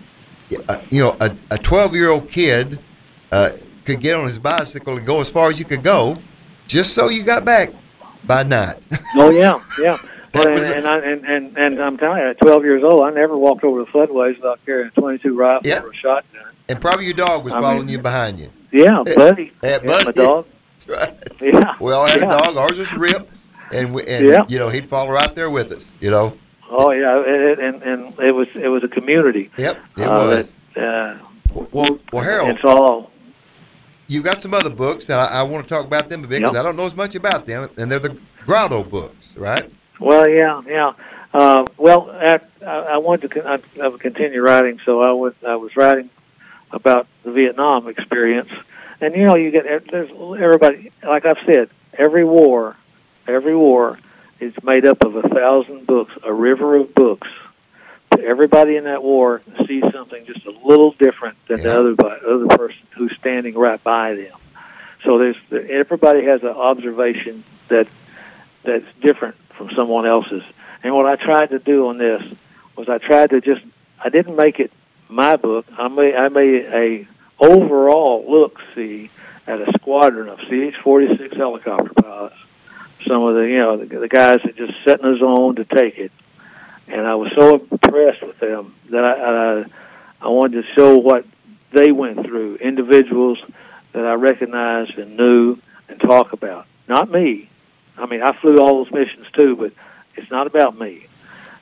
[0.68, 2.78] uh, you know, a, a 12 year old kid
[3.32, 3.50] uh,
[3.84, 6.16] could get on his bicycle and go as far as you could go,
[6.66, 7.70] just so you got back
[8.24, 8.76] by night.
[9.16, 9.98] Oh yeah, yeah.
[10.32, 13.10] Well, and, and, I, and and and I'm telling you, at 12 years old, I
[13.10, 15.84] never walked over the floodways without carrying a 22 rifle Yep.
[15.84, 16.52] or a shotgun.
[16.68, 18.48] and probably your dog was I following mean- you behind you.
[18.70, 19.52] Yeah, buddy.
[19.64, 20.12] Yeah, my Buddy.
[20.12, 20.46] dog.
[20.86, 21.18] That's right.
[21.40, 21.74] Yeah.
[21.80, 22.38] We all had yeah.
[22.38, 22.56] a dog.
[22.56, 23.28] Ours was Rip,
[23.72, 24.44] and we, and Yeah.
[24.48, 25.90] you know he'd follow right there with us.
[26.00, 26.32] You know.
[26.70, 29.50] Oh yeah, it, and and it was it was a community.
[29.56, 30.52] Yep, it uh, was.
[30.74, 31.18] That, uh,
[31.72, 33.10] Well, well, Harold, it's all
[34.10, 36.40] you've got some other books, and I, I want to talk about them a bit
[36.40, 36.60] because Yep.
[36.60, 39.70] I don't know as much about them, and they're the Grotto books, right?
[40.00, 40.92] Well, yeah, yeah.
[41.32, 45.12] Uh, well, at, I, I wanted to con- I, I would continue writing, so I
[45.12, 46.10] was I was writing
[46.72, 48.50] about the Vietnam experience,
[49.00, 50.90] and you know, you get there's everybody.
[51.04, 52.76] Like I've said, every war,
[53.30, 53.98] every war
[54.38, 57.28] is made up of a thousand books, a river of books.
[58.18, 61.64] Everybody in that war sees something just a little different than Yeah.
[61.64, 64.36] the other by, other person who's standing right by them.
[65.04, 65.36] So there's
[65.70, 67.86] everybody has an observation that
[68.64, 70.42] that's different from someone else's.
[70.82, 72.22] And what I tried to do on this
[72.76, 73.62] was I tried to just
[74.02, 74.72] I didn't make it
[75.08, 75.66] my book.
[75.78, 77.06] I made I made a
[77.38, 79.08] overall look see
[79.46, 82.36] at a squadron of CH forty six helicopter pilots.
[83.08, 85.64] Some of the you know the, the guys that just set in the zone to
[85.64, 86.12] take it,
[86.88, 89.64] and I was so impressed with them that I I,
[90.20, 91.24] I wanted to show what
[91.72, 92.56] they went through.
[92.56, 93.38] Individuals
[93.92, 96.66] that I recognized and knew and talk about.
[96.88, 97.48] Not me.
[97.96, 99.72] I mean, I flew all those missions too, but
[100.16, 101.06] it's not about me.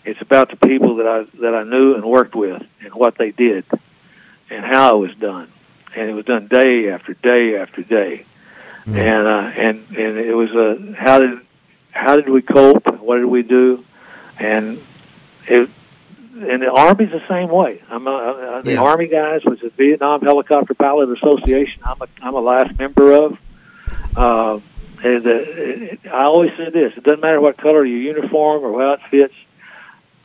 [0.05, 3.30] It's about the people that I that I knew and worked with and what they
[3.30, 3.64] did
[4.51, 5.51] and how it was done.
[5.95, 8.24] And it was done day after day after day.
[8.97, 11.41] And uh, and and it was a how did
[11.91, 12.86] how did we cope?
[13.01, 13.84] What did we do?
[14.39, 14.82] And
[15.47, 15.68] it
[16.34, 17.82] and the Army's the same way.
[17.91, 18.82] I'm a, uh, the Yeah.
[18.82, 21.82] Army guys, was is Vietnam Helicopter Pilot Association.
[21.84, 23.39] I'm a I'm a last member of.
[24.16, 24.61] Uh,
[25.03, 28.80] and uh, it, I always say this: it doesn't matter what color your uniform or
[28.80, 29.34] how it fits.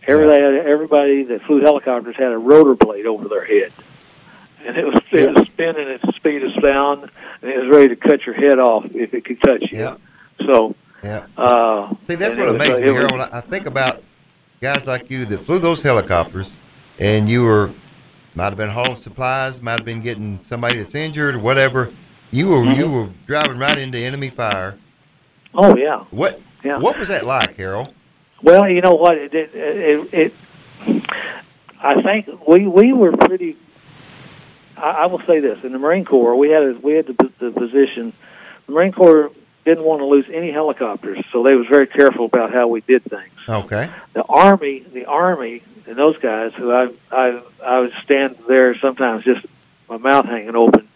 [0.05, 3.71] Everybody, everybody that flew helicopters had a rotor blade over their head,
[4.65, 7.09] and it was it was spinning at the speed of sound,
[7.41, 9.79] and it was ready to cut your head off if it could touch you.
[9.79, 9.95] Yeah.
[10.45, 11.25] So, Yeah.
[11.37, 13.13] uh, See, that's what amazes me, Harold.
[13.31, 14.01] I think about
[14.61, 16.55] guys like you that flew those helicopters,
[16.99, 17.71] and you were
[18.35, 21.89] might have been hauling supplies, might have been getting somebody that's injured or whatever.
[22.31, 22.91] You were you Mhm.
[22.91, 24.75] were driving right into enemy fire.
[25.53, 26.03] Oh yeah.
[26.09, 26.79] What Yeah.
[26.79, 27.93] what was that like, Harold?
[28.41, 29.17] Well, you know what?
[29.17, 30.33] It, it, it, it
[31.81, 33.57] I think we we were pretty.
[34.83, 37.31] I, I will say this: in the Marine Corps, we had a, we had the,
[37.39, 38.13] the position.
[38.67, 39.31] The Marine Corps
[39.65, 43.03] didn't want to lose any helicopters, so they was very careful about how we did
[43.05, 43.31] things.
[43.47, 43.89] Okay.
[44.13, 49.23] The Army, the Army, and those guys who I I I would stand there sometimes
[49.23, 49.45] just
[49.87, 50.89] my mouth hanging open.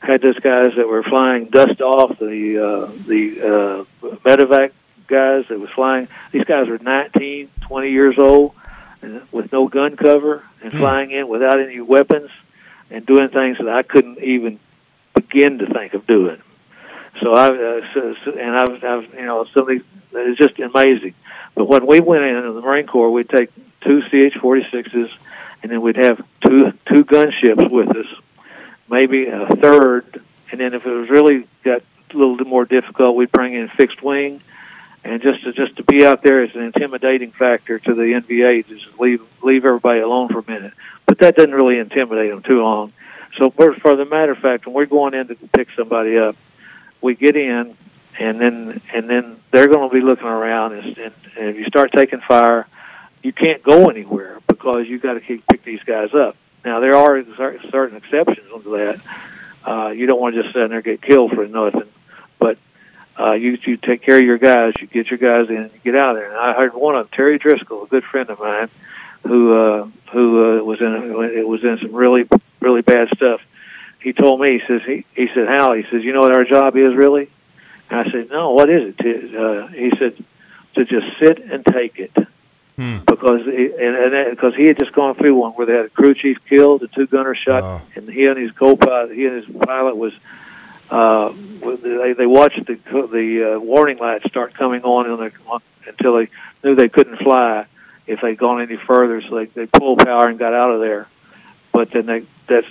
[0.00, 4.72] Had those guys that were flying dust off the uh, the uh, medevac
[5.06, 6.08] guys that was flying.
[6.32, 8.54] These guys were 19, 20 years old,
[9.02, 12.30] and with no gun cover, and flying in without any weapons,
[12.90, 14.58] and doing things that I couldn't even
[15.14, 16.40] begin to think of doing.
[17.20, 19.82] So I, uh, so, so, and I've, I was, you know, something
[20.12, 21.14] that is just amazing.
[21.54, 25.10] But when we went in in the Marine Corps, we'd take two CH-46s,
[25.62, 28.06] and then we'd have two two gunships with us,
[28.88, 30.22] maybe a third,
[30.52, 31.82] and then if it was really got
[32.12, 34.40] a little bit more difficult, we'd bring in fixed wing,
[35.04, 38.66] and just to just to be out there is an intimidating factor to the NVA.
[38.66, 40.74] Just leave leave everybody alone for a minute,
[41.06, 42.92] but that doesn't really intimidate them too long.
[43.36, 46.36] So, for the matter of fact, when we're going in to pick somebody up,
[47.00, 47.76] we get in,
[48.18, 51.64] and then and then they're going to be looking around, and, and, and if you
[51.66, 52.66] start taking fire,
[53.22, 56.36] you can't go anywhere because you got to keep pick these guys up.
[56.64, 57.22] Now there are
[57.70, 59.00] certain exceptions to that.
[59.64, 61.88] Uh, you don't want to just sit there and get killed for nothing,
[63.18, 64.74] uh, you you take care of your guys.
[64.80, 66.28] You get your guys in, and you get out of there.
[66.30, 68.68] And I heard one of them, Terry Driscoll, a good friend of mine,
[69.26, 70.94] who uh, who uh, was in
[71.36, 72.28] it was in some really
[72.60, 73.40] really bad stuff.
[74.00, 76.44] He told me he says he he said Hal he says you know what our
[76.44, 77.28] job is really.
[77.90, 79.34] And I said no what is it?
[79.34, 80.22] Uh, he said
[80.74, 82.12] to just sit and take it.
[82.76, 82.98] Hmm.
[83.08, 85.88] because he, and, and because he had just gone through one where they had a
[85.88, 87.82] crew chief killed, the two gunners shot, Oh.
[87.96, 90.12] and he and his co-pilot, he and his pilot was.
[90.90, 91.32] Uh,
[91.62, 92.74] they they watched the
[93.12, 96.28] the uh, warning lights start coming on, on, their, on until they
[96.64, 97.66] knew they couldn't fly
[98.06, 99.20] if they'd gone any further.
[99.22, 101.06] So they they pulled power and got out of there.
[101.72, 102.66] But then they that's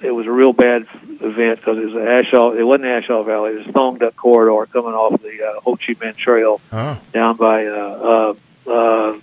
[0.00, 0.86] it was a real bad
[1.20, 1.98] event because it was a
[2.36, 2.56] Ashaw.
[2.58, 3.52] It wasn't A Shau Valley.
[3.52, 6.98] It was Thuong Duc corridor coming off the uh, Ho Chi Minh Trail Oh.
[7.12, 8.34] down by uh,
[8.66, 9.18] uh, uh,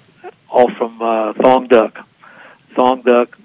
[0.50, 2.06] off from uh, Thuong Duc,
[2.76, 3.38] Thuong Duc,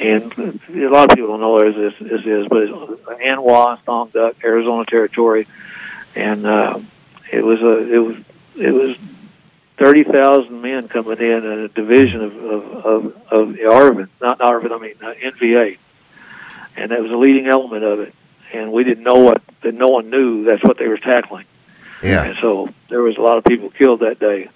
[0.00, 0.32] and
[0.68, 4.36] a lot of people don't know where this, this is, but it's Anwa, Thuong Duc,
[4.42, 5.46] Arizona Territory,
[6.14, 6.80] and uh,
[7.30, 8.16] it was a it was
[8.56, 8.96] it was
[9.76, 14.72] thirty thousand men coming in in a division of of of, of ARVN, not ARVN,
[14.72, 15.76] I mean uh, NVA,
[16.76, 18.14] and that was a leading element of it.
[18.52, 21.44] And we didn't know what that no one knew that's what they were tackling.
[22.02, 22.24] Yeah.
[22.24, 24.48] And so there was a lot of people killed that day,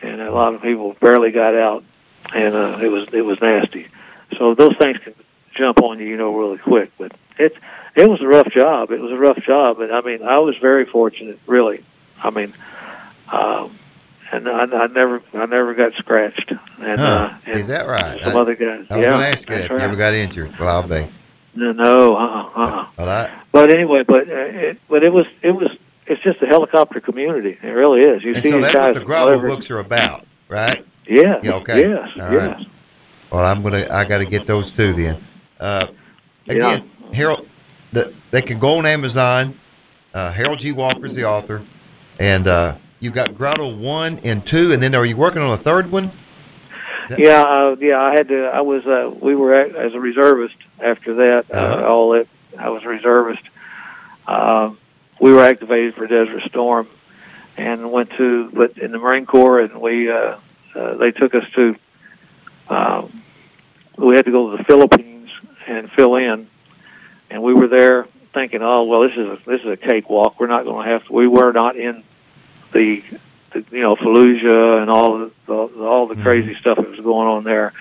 [0.00, 1.82] and a lot of people barely got out,
[2.32, 3.88] and uh, it was it was nasty.
[4.38, 5.14] So those things can
[5.54, 6.90] jump on you, you know, really quick.
[6.98, 7.56] But it
[7.94, 8.90] it was a rough job.
[8.90, 11.84] It was a rough job, and I mean, I was very fortunate, really.
[12.22, 12.54] I mean,
[13.30, 13.78] um,
[14.30, 16.50] and I, I never I never got scratched.
[16.80, 17.06] And, Huh.
[17.06, 18.20] uh, and Is that right?
[18.24, 18.86] Some I- other guys.
[18.90, 19.84] I was yeah, going to ask you that that's if you right.
[19.84, 20.58] ever got injured.
[20.58, 21.06] Well, I'll be.
[21.54, 22.86] No, no, uh, uh, uh.
[22.96, 25.68] But I, But anyway, but uh, it, but it was it was
[26.06, 27.58] it's just a helicopter community.
[27.62, 28.24] It really is.
[28.24, 28.86] You and see so that's guys.
[28.88, 30.84] what the gravel books are about, right?
[31.06, 31.40] Yes.
[31.44, 31.88] Yeah, okay.
[31.88, 32.08] Yes.
[32.18, 32.66] All right.
[33.32, 33.86] Well, I'm gonna.
[33.90, 35.24] I got to get those too then.
[35.58, 35.86] Uh,
[36.48, 37.48] again, Harold,
[37.92, 39.58] the, they can go on Amazon.
[40.12, 40.72] Uh, Harold G.
[40.72, 41.62] Walker's the author,
[42.20, 45.56] and uh, you got Grotto one and two, and then are you working on a
[45.56, 46.12] third one?
[47.16, 48.00] Yeah, uh, yeah.
[48.00, 48.44] I had to.
[48.44, 48.84] I was.
[48.84, 51.44] Uh, we were at, as a reservist after that.
[51.50, 51.86] uh Uh-huh.
[51.86, 52.28] all that.
[52.58, 53.42] I was a reservist.
[54.26, 54.78] Um,
[55.20, 56.86] we were activated for Desert Storm,
[57.56, 58.50] and went to.
[58.52, 60.10] But in the Marine Corps, and we.
[60.10, 60.36] Uh,
[60.74, 61.76] uh, they took us to.
[62.72, 63.22] Um,
[63.98, 65.30] we had to go to the Philippines
[65.66, 66.48] and fill in,
[67.30, 70.40] and we were there thinking, "Oh, well, this is a, this is a cakewalk.
[70.40, 72.02] We're not going to have to." We were not in
[72.72, 73.02] the,
[73.52, 77.28] the you know Fallujah and all the, the all the crazy stuff that was going
[77.28, 77.74] on there.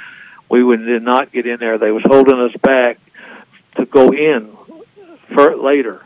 [0.49, 1.77] We would, did not get in there.
[1.77, 2.99] They was holding us back
[3.77, 4.57] to go in
[5.33, 6.05] for later,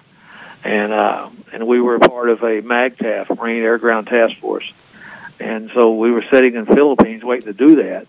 [0.63, 4.71] and uh, and we were part of a MAGTF Marine Air Ground Task Force,
[5.39, 8.05] and so we were sitting in the Philippines waiting to do that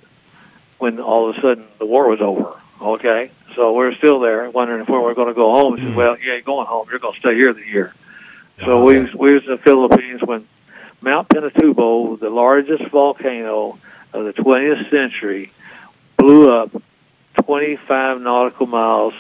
[0.78, 2.60] when all of a sudden the war was over.
[2.80, 5.76] Okay, so we're still there wondering if we were going to go home.
[5.76, 5.96] He said, mm.
[5.96, 6.88] "Well, you ain't going home.
[6.90, 7.94] You're going to stay here the year."
[8.64, 10.46] So we was, we was in the Philippines when
[11.00, 13.78] Mount Pinatubo, the largest volcano
[14.12, 15.52] of the 20th century,
[16.16, 16.70] blew up
[17.44, 19.14] 25 nautical miles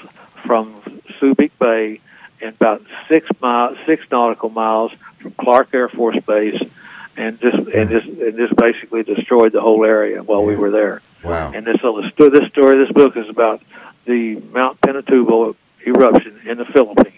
[0.46, 0.76] from
[1.20, 2.00] Subic Bay
[2.40, 6.60] and about six miles, six nautical miles from Clark Air Force Base,
[7.16, 11.02] and just and just and just basically destroyed the whole area while we were there.
[11.24, 11.52] Wow.
[11.54, 13.62] And this so the this story, this book is about
[14.04, 15.56] the Mount Pinatubo
[15.86, 17.12] eruption in the Philippines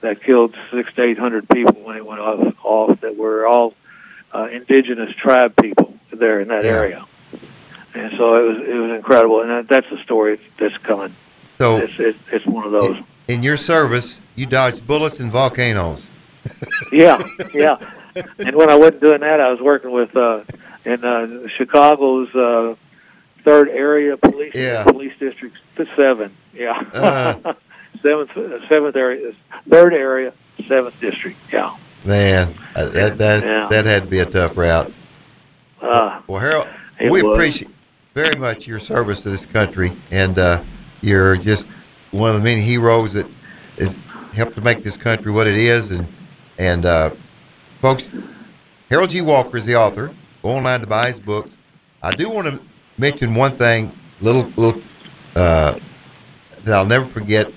[0.00, 2.54] that killed six to eight hundred people when it went off.
[2.62, 3.74] Off that were all
[4.34, 6.70] uh, indigenous tribe people there in that Yeah.
[6.70, 7.06] area.
[7.94, 11.14] And so it was it was incredible, and that, that's the story that's coming.
[11.58, 12.96] So It's it's, it's one of those.
[13.28, 16.06] in your service, you dodged bullets and volcanoes.
[16.92, 17.76] yeah, yeah.
[18.38, 20.42] And when I wasn't doing that, I was working with uh,
[20.84, 22.74] in uh, Chicago's uh,
[23.44, 24.84] third area police Yeah.
[24.84, 25.56] police district
[25.96, 26.34] seven.
[26.54, 27.54] Yeah, Uh.
[28.00, 28.30] seventh
[28.68, 29.32] seventh area,
[29.68, 30.32] third area,
[30.66, 31.38] seventh district.
[31.52, 31.76] Yeah.
[32.04, 33.66] Man, uh, that that Yeah.
[33.70, 34.92] that had to be a tough route.
[35.82, 36.68] Uh, Well, Harold,
[37.10, 37.34] we was.
[37.34, 37.70] appreciate
[38.14, 40.62] very much your service to this country, and uh,
[41.00, 41.66] you're just
[42.12, 43.26] one of the many heroes that
[43.78, 43.96] has
[44.34, 45.90] helped to make this country what it is.
[45.90, 46.06] And
[46.58, 47.10] and uh,
[47.84, 48.10] folks,
[48.88, 49.20] Harold G.
[49.20, 50.10] Walker is the author.
[50.42, 51.54] Go online to buy his books.
[52.02, 52.58] I do want to
[52.96, 54.80] mention one thing, little little
[55.36, 55.78] uh,
[56.60, 57.52] that I'll never forget.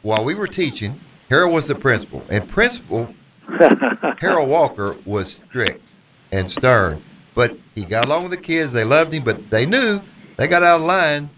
[0.00, 0.98] While we were teaching,
[1.28, 3.14] Harold was the principal, and principal
[4.20, 5.82] Harold Walker was strict
[6.32, 7.02] and stern,
[7.34, 8.72] but he got along with the kids.
[8.72, 10.00] They loved him, but they knew
[10.38, 11.28] they got out of line.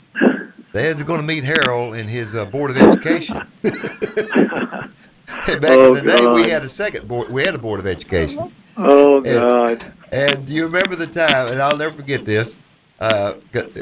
[0.72, 3.42] They was going to meet Harold in his uh, board of education.
[5.48, 7.30] And back Oh, in the day, we had a second board.
[7.30, 8.52] We had a board of education.
[8.76, 9.20] oh.
[9.20, 9.84] God.
[10.12, 11.48] And do you remember the time?
[11.48, 12.56] And I'll never forget this.
[13.00, 13.34] Uh,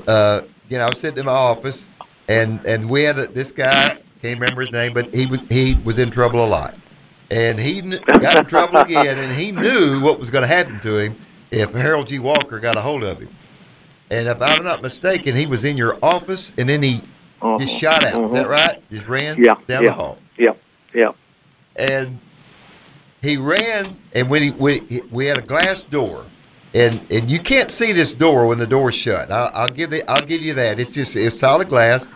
[0.07, 1.89] uh, you know, I was sitting in my office,
[2.29, 3.99] and and we had a, this guy.
[4.23, 6.77] Can't remember his name, but he was he was in trouble a lot,
[7.31, 10.79] and he kn- got in trouble again, and he knew what was going to happen
[10.81, 11.17] to him
[11.51, 12.19] if Harold G.
[12.19, 13.29] Walker got a hold of him.
[14.11, 17.01] And if I'm not mistaken, he was in your office, and then he
[17.43, 17.57] Uh-huh.
[17.59, 18.23] just shot out.
[18.25, 18.51] Is that Mhm.
[18.51, 18.91] right?
[18.91, 19.89] Just ran Yeah, down yeah.
[19.91, 20.51] the hall Yeah.
[20.95, 21.13] Yeah.
[21.81, 22.19] And
[23.23, 26.27] he ran and when he we, we had a glass door
[26.75, 29.31] and and you can't see this door when the door's shut.
[29.31, 30.79] I'll, I'll give the, I'll give you that.
[30.79, 32.07] It's just it's solid glass,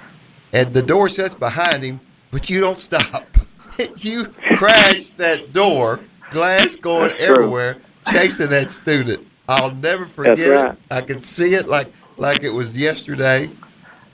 [0.52, 2.00] and the door shuts behind him,
[2.30, 3.26] but you don't stop.
[3.96, 6.00] you crash that door,
[6.30, 7.34] glass going That's true.
[7.34, 9.26] everywhere, chasing that student.
[9.48, 10.72] I'll never forget right.
[10.72, 10.78] it.
[10.90, 13.50] I can see it like like it was yesterday.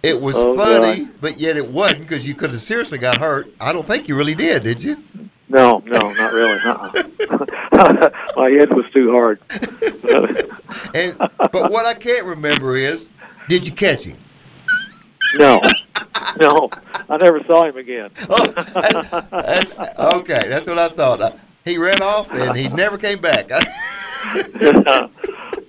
[0.03, 1.15] It was Oh, funny, God.
[1.21, 3.53] but yet it wasn't because you could have seriously got hurt.
[3.61, 4.97] I don't think you really did, did you?
[5.51, 6.59] No, no, not really.
[6.65, 8.11] Uh-uh.
[8.37, 9.41] My head was too hard.
[10.95, 13.09] And but what I can't remember is,
[13.49, 14.17] did you catch him?
[15.37, 15.61] no,
[16.41, 16.71] no,
[17.09, 18.11] I never saw him again.
[18.31, 18.47] Oh,
[19.33, 19.77] that's,
[20.17, 21.21] okay, that's what I thought.
[21.21, 21.33] Uh,
[21.65, 23.51] He ran off and he never came back.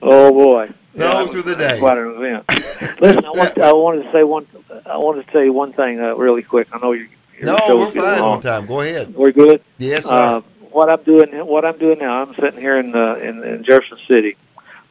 [0.03, 1.79] oh boy, Those that were the days.
[1.79, 3.01] Quite an event.
[3.01, 4.45] Listen, I, want, I wanted to say one.
[4.85, 6.67] I wanted to tell you one thing uh, really quick.
[6.71, 7.07] I know you.
[7.41, 8.37] Your no, we're fine long.
[8.37, 8.65] on time.
[8.65, 9.13] Go ahead.
[9.13, 9.63] We're good.
[9.77, 10.11] Yes, sir.
[10.11, 13.63] Uh, what I'm doing, what I'm doing now, I'm sitting here in uh, in, in
[13.63, 14.37] Jefferson City,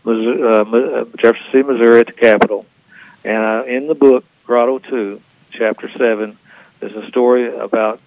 [0.04, 2.66] Missouri, uh, uh, Jefferson City, Missouri, at the Capitol,
[3.24, 5.20] and uh, in the book Grotto Two,
[5.52, 6.38] Chapter Seven,
[6.80, 8.00] there's a story about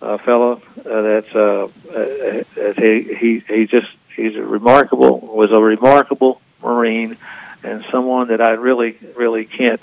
[0.00, 5.50] a fellow uh, that's uh, uh, uh, he he he just he's a remarkable was
[5.52, 7.16] a remarkable Marine,
[7.62, 9.80] and someone that I really really can't.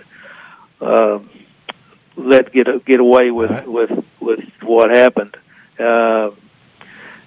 [0.79, 1.19] Uh,
[2.15, 3.67] let get get away with Right.
[3.67, 5.35] with with what happened.
[5.79, 6.31] Uh,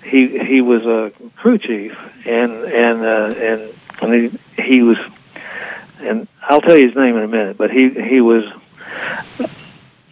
[0.03, 1.93] he he was a crew chief,
[2.24, 4.99] and and uh, and and he, he was,
[5.99, 7.57] and I'll tell you his name in a minute.
[7.57, 8.45] But he he was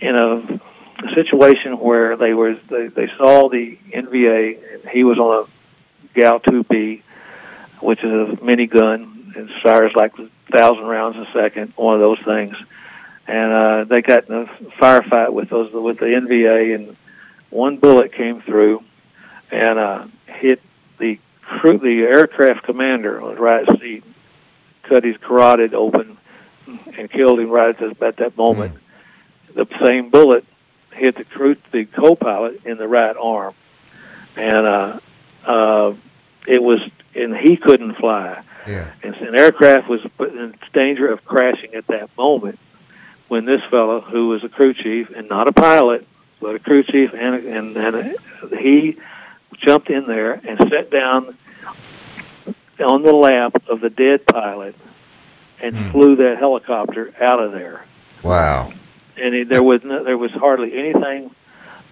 [0.00, 0.60] in a
[1.14, 7.02] situation where they were they, they saw the NVA, and he was on a GAU-2B,
[7.80, 12.20] which is a minigun and fires like a thousand rounds a second, one of those
[12.24, 12.54] things
[13.26, 14.46] and uh, they got in a
[14.80, 16.96] firefight with those with the NVA, and
[17.50, 18.82] one bullet came through
[19.50, 20.60] and uh, hit
[20.98, 24.04] the crew, the aircraft commander on his right seat,
[24.82, 26.18] cut his carotid open,
[26.66, 28.76] and killed him right at, the, at that moment.
[29.54, 30.44] The same bullet
[30.92, 33.54] hit the crew, the co-pilot in the right arm,
[34.36, 35.00] and uh,
[35.44, 35.94] uh,
[36.46, 36.80] it was,
[37.14, 38.90] and he couldn't fly yeah.
[39.02, 42.58] and an aircraft was put in danger of crashing at that moment
[43.34, 46.06] when this fellow, who was a crew chief and not a pilot,
[46.40, 48.16] but a crew chief, and and, and
[48.60, 48.96] he
[49.56, 51.36] jumped in there and sat down
[52.78, 54.76] on the lap of the dead pilot
[55.60, 55.90] and Hmm.
[55.90, 57.84] flew that helicopter out of there.
[58.22, 58.72] Wow.
[59.16, 61.32] And it, there was no, there was hardly anything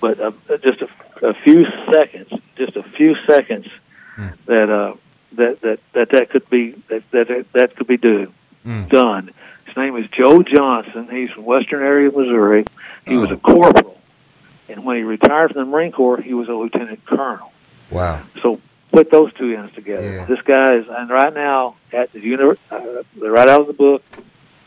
[0.01, 3.67] but a, just a, a few seconds, just a few seconds
[4.15, 4.29] Hmm.
[4.47, 4.95] that uh,
[5.33, 8.33] that that that that could be that that that could be do,
[8.65, 8.89] Mm.
[8.91, 9.31] done.
[9.73, 11.09] His name is Joe Johnson.
[11.11, 12.67] He's from Western area of Missouri.
[13.07, 13.35] He was Oh.
[13.35, 13.99] a corporal,
[14.69, 17.53] and when he retired from the Marine Corps, he was a lieutenant colonel.
[17.91, 18.21] Wow.
[18.43, 18.61] So
[18.93, 20.05] put those two ends together.
[20.07, 20.27] Yeah.
[20.27, 22.81] This guy is, and right now at the uni- uh,
[23.17, 24.03] right out of the book,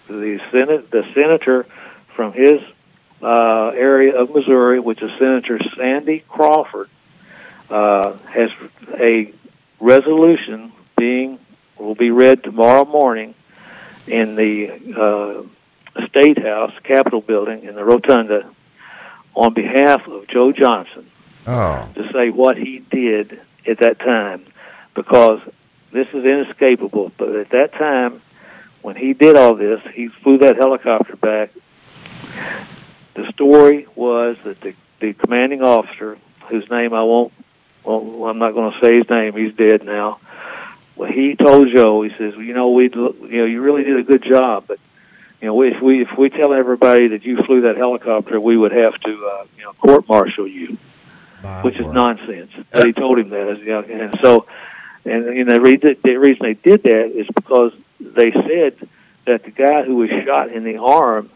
[0.07, 1.67] the senate, the senator
[2.15, 2.59] from his
[3.21, 6.89] uh, area of Missouri, which is Senator Sandy Crawford,
[7.69, 8.49] uh, has
[8.99, 9.31] a
[9.79, 11.37] resolution being
[11.77, 13.35] will be read tomorrow morning
[14.07, 14.71] in the
[15.97, 18.49] uh, State House, Capitol Building, in the Rotunda,
[19.35, 21.09] on behalf of Joe Johnson
[21.47, 21.87] Oh.
[21.93, 24.45] to say what he did at that time
[24.95, 25.41] because
[25.91, 27.11] this is inescapable.
[27.17, 28.21] But at that time,
[28.81, 31.51] when he did all this, he flew that helicopter back.
[33.13, 36.17] The story was that the, the commanding officer,
[36.49, 37.31] whose name I won't,
[37.83, 39.33] well, I'm not going to say his name.
[39.35, 40.19] He's dead now.
[40.95, 43.97] Well, he told Joe, he says, well, you know, we, you know, you really did
[43.97, 44.79] a good job, but
[45.41, 48.71] you know, if we if we tell everybody that you flew that helicopter, we would
[48.71, 50.77] have to, uh, you know, court martial you
[51.43, 52.51] My which is nonsense.
[52.71, 54.47] But he told him that, you know, and so,
[55.03, 58.87] and you know, the reason the reason they did that is because they said
[59.25, 61.29] that the guy who was shot in the arm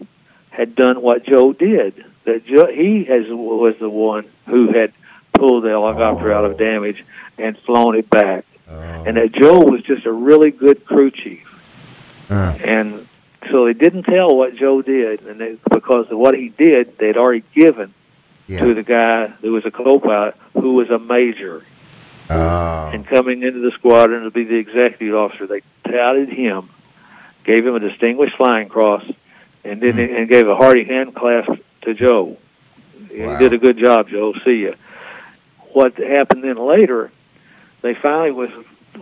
[0.52, 2.06] had done what Joe did.
[2.24, 4.94] That Joe, he has was the one who had
[5.34, 6.52] pulled the helicopter out Oh.
[6.52, 7.04] of damage
[7.38, 9.04] and flown it back, Oh.
[9.08, 11.48] and that Joe was just a really good crew chief
[12.30, 13.08] Uh, and
[13.52, 17.18] so they didn't tell what Joe did, and they, because of what he did, they'd
[17.18, 17.94] already given
[18.48, 18.60] yeah.
[18.60, 21.64] to the guy who was a co-pilot, who was a major,
[22.30, 22.92] Oh.
[22.94, 25.48] and coming into the squadron to be the executive officer.
[25.48, 26.70] They touted him,
[27.44, 29.04] gave him a distinguished flying cross,
[29.64, 30.16] and then Hmm.
[30.16, 31.50] and gave a hearty hand clasp
[31.84, 32.38] to Joe.
[33.12, 33.32] Wow.
[33.32, 34.34] You did a good job, Joe.
[34.46, 34.76] See you.
[35.74, 37.10] What happened then later?
[37.82, 38.50] They finally was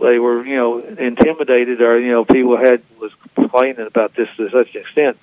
[0.00, 4.48] they were you know intimidated, or you know people had was complaining about this to
[4.50, 5.18] such an extent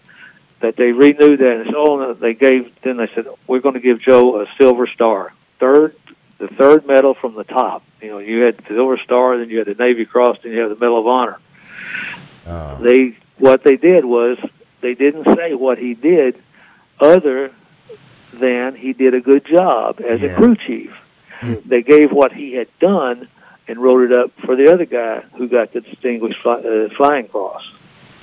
[0.62, 3.99] that they renewed that and so they gave then they said we're going to give
[3.99, 5.95] Joe a silver star, third
[6.38, 7.84] the third medal from the top.
[8.01, 10.60] You know you had the silver star, then you had the Navy Cross, then you
[10.60, 11.39] had the Medal of Honor.
[12.47, 12.78] Oh.
[12.82, 14.38] They what they did was
[14.82, 16.41] they didn't say what he did,
[16.99, 17.51] other
[18.34, 20.32] than he did a good job as Yeah.
[20.32, 20.91] a crew chief.
[21.66, 23.28] They gave what he had done
[23.68, 27.28] and wrote it up for the other guy who got the distinguished fly, uh, flying
[27.28, 27.63] cross.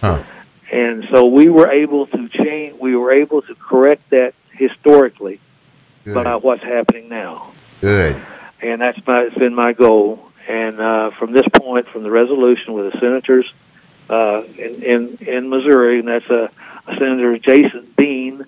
[0.00, 0.22] Huh.
[0.70, 2.78] And so we were able to change.
[2.80, 5.40] We were able to correct that historically
[6.04, 6.14] Good.
[6.14, 8.20] by what's happening now Good.
[8.60, 10.30] and that's my, it's been my goal.
[10.48, 13.52] And uh, from this point, from the resolution with the senators
[14.10, 16.48] uh, in, in in Missouri, and that's uh,
[16.98, 18.44] Senator Jason Bean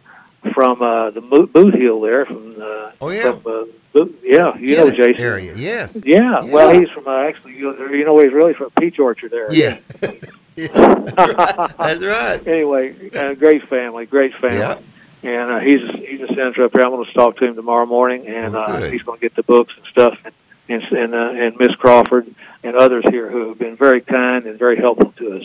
[0.53, 2.27] from uh, the Bootheel there.
[2.27, 3.33] From uh, Oh, yeah.
[3.33, 5.21] from, uh, Boot, yeah, you know Kennett Jason.
[5.25, 5.55] area.
[5.57, 5.97] Yes.
[6.05, 6.53] Yeah, Yeah.
[6.53, 9.81] well, he's from uh, actually, you know, you know, he's really from Peach Orchard area.
[10.03, 10.11] Yeah.
[10.57, 10.67] Yeah.
[11.79, 12.47] That's right.
[12.47, 14.59] anyway, uh, great family, great family.
[14.59, 14.79] Yeah.
[15.23, 16.85] And uh, he's a, he's a senator up here.
[16.85, 19.35] I'm going to talk to him tomorrow morning, and Oh, uh, he's going to get
[19.37, 20.35] the books and stuff, and
[20.69, 22.27] and and, uh, and Miss Crawford
[22.63, 25.45] and others here who have been very kind and very helpful to us.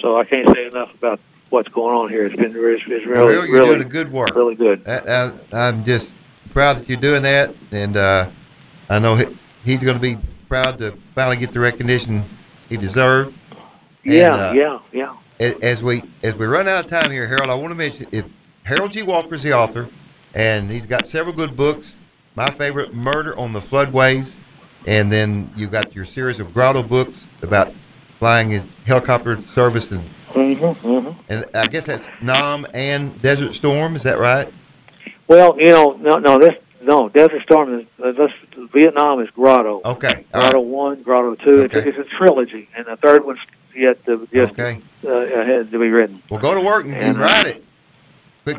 [0.00, 1.20] So I can't say enough about
[1.56, 2.26] what's going on here.
[2.26, 4.34] It's been it's, it's Well, really you're really doing a good work.
[4.36, 4.86] really good.
[4.86, 6.14] I, I, I'm just
[6.50, 8.28] proud that you're doing that, and uh,
[8.90, 9.24] I know he,
[9.64, 10.18] he's going to be
[10.50, 12.22] proud to finally get the recognition
[12.68, 13.34] he deserved.
[14.04, 14.78] And, Yeah, uh, yeah,
[15.40, 15.54] yeah.
[15.62, 18.26] As we as we run out of time here, Harold, I want to mention if
[18.64, 19.02] Harold G.
[19.02, 19.88] Walker is the author,
[20.34, 21.96] and he's got several good books.
[22.34, 24.36] My favorite, Murder on the Floodways,
[24.86, 27.72] and then you've got your series of Grotto books about
[28.18, 30.04] flying his helicopter service, and,
[30.36, 31.20] Mm-hmm, mm-hmm.
[31.30, 33.96] and I guess that's Nam and Desert Storm.
[33.96, 34.52] Is that right?
[35.28, 38.30] Well, you know, no, no, this no Desert Storm is uh, this
[38.72, 39.80] Vietnam is Grotto.
[39.84, 40.26] Okay.
[40.32, 40.66] Grotto right.
[40.66, 41.62] one, Grotto two.
[41.62, 41.88] It's, Okay.
[41.88, 43.38] a, it's a trilogy, and the third one's
[43.74, 44.80] yet to yet Okay.
[45.04, 46.22] uh, ahead to be written.
[46.30, 47.64] Well, go to work and, and uh, write it.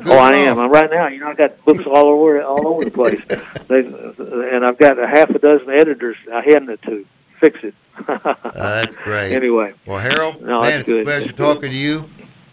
[0.05, 0.59] Oh, I am.
[0.59, 1.07] I'm right now.
[1.07, 3.21] You know, I got books all over all over the place.
[3.67, 6.17] they, and I've got a half a dozen editors.
[6.34, 7.05] I hand it to
[7.39, 7.73] fix it.
[8.07, 8.17] Uh,
[8.53, 9.33] that's great.
[9.33, 11.05] anyway, Well, Harold, No, man, it's a good.
[11.05, 12.07] pleasure That's talking to you,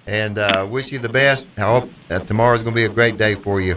[0.07, 1.49] and uh, wish you the best.
[1.59, 3.77] I hope that tomorrow's going to be a great day for you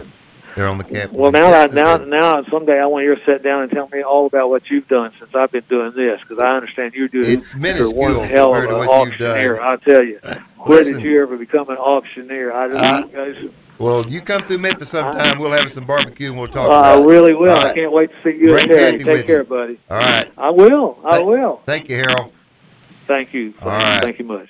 [0.56, 1.18] there on the Capitol.
[1.20, 4.02] well now I, now now someday I want you to sit down and tell me
[4.02, 7.20] all about what you've done since I've been doing this because I understand you do.
[7.20, 9.54] It's you're minuscule one hell of compared an to what you've auctioneer.
[9.56, 9.64] done.
[9.64, 10.18] I'll tell you.
[10.58, 10.94] Where Listen.
[10.94, 12.52] did you ever become an auctioneer?
[12.52, 15.38] I Uh, just, I just Well, you come through Memphis sometime.
[15.38, 17.06] We'll have some barbecue and we'll talk I about it.
[17.06, 17.52] really will.
[17.52, 18.66] All I can't wait to see you Bring.
[18.68, 19.44] Kathy Take with care, you.
[19.44, 19.78] buddy.
[19.88, 20.32] All right.
[20.36, 20.98] I will.
[21.04, 21.62] I Thank- will.
[21.66, 22.32] Thank you, Harold.
[23.06, 23.54] Thank you.
[23.62, 24.02] All right.
[24.02, 24.48] Thank you much.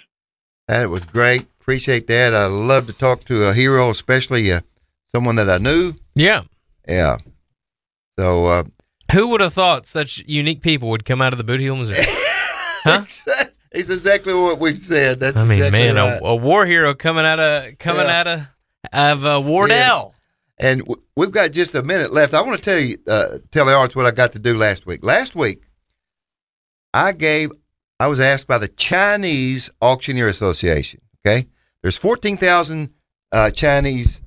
[0.67, 1.43] That was great.
[1.61, 2.35] Appreciate that.
[2.35, 4.63] I love to talk to a hero, especially uh,
[5.15, 5.93] someone that I knew.
[6.15, 6.45] Yeah.
[6.89, 7.19] Yeah.
[8.19, 8.65] So, uh,
[9.13, 11.99] Who would have thought such unique people would come out of the Bootheel, Missouri?
[12.85, 13.05] Huh?
[13.73, 15.21] it's exactly what we've said.
[15.21, 16.21] That's I mean, exactly man, right.
[16.21, 18.21] a, a war hero coming out of coming Yeah.
[18.21, 18.41] out of
[18.93, 20.15] of uh, Wardell.
[20.59, 22.35] And w- we've got just a minute left.
[22.35, 24.87] I want to tell you, uh, tell the audience what I got to do last
[24.87, 25.05] week.
[25.05, 25.63] Last week,
[26.93, 27.51] I gave,
[28.01, 31.01] I was asked by the Chinese Auctioneer Association.
[31.27, 31.47] Okay,
[31.83, 32.91] there's 14,000
[33.33, 34.23] uh, Chinese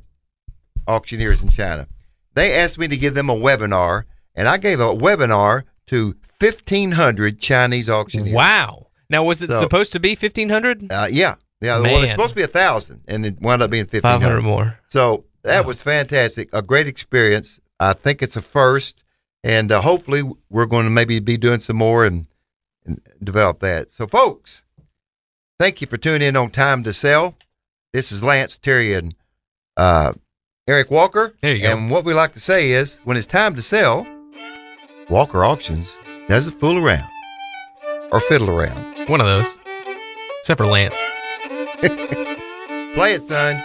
[0.88, 1.88] auctioneers in China.
[2.34, 4.04] They asked me to give them a webinar,
[4.36, 8.34] and I gave a webinar to 1,500 Chinese auctioneers.
[8.34, 8.88] Wow.
[9.10, 10.90] Now, was it So- supposed to be fifteen hundred?
[10.90, 11.80] Uh, yeah, yeah.
[11.80, 12.04] Well, Man.
[12.04, 14.42] it's supposed to be a thousand, and it wound up being Five hundred 1,500.
[14.42, 14.80] more.
[14.90, 16.50] So that was fantastic.
[16.54, 17.60] A great experience.
[17.80, 19.04] I think it's a first,
[19.44, 22.28] and uh, hopefully we're going to maybe be doing some more and,
[22.86, 23.90] and develop that.
[23.90, 24.64] So, folks,
[25.60, 27.36] thank you for tuning in on Time to Sell.
[27.94, 29.16] This is Lance Terry and
[29.78, 30.14] uh,
[30.68, 31.34] Eric Walker.
[31.42, 31.72] There you go.
[31.76, 34.06] And what we like to say is, when it's time to sell,
[35.10, 35.98] Walker Auctions
[36.30, 37.10] doesn't fool around
[38.12, 39.10] or fiddle around.
[39.10, 39.52] One of those.
[40.40, 40.96] Except for Lance.
[41.82, 43.62] Play it, son.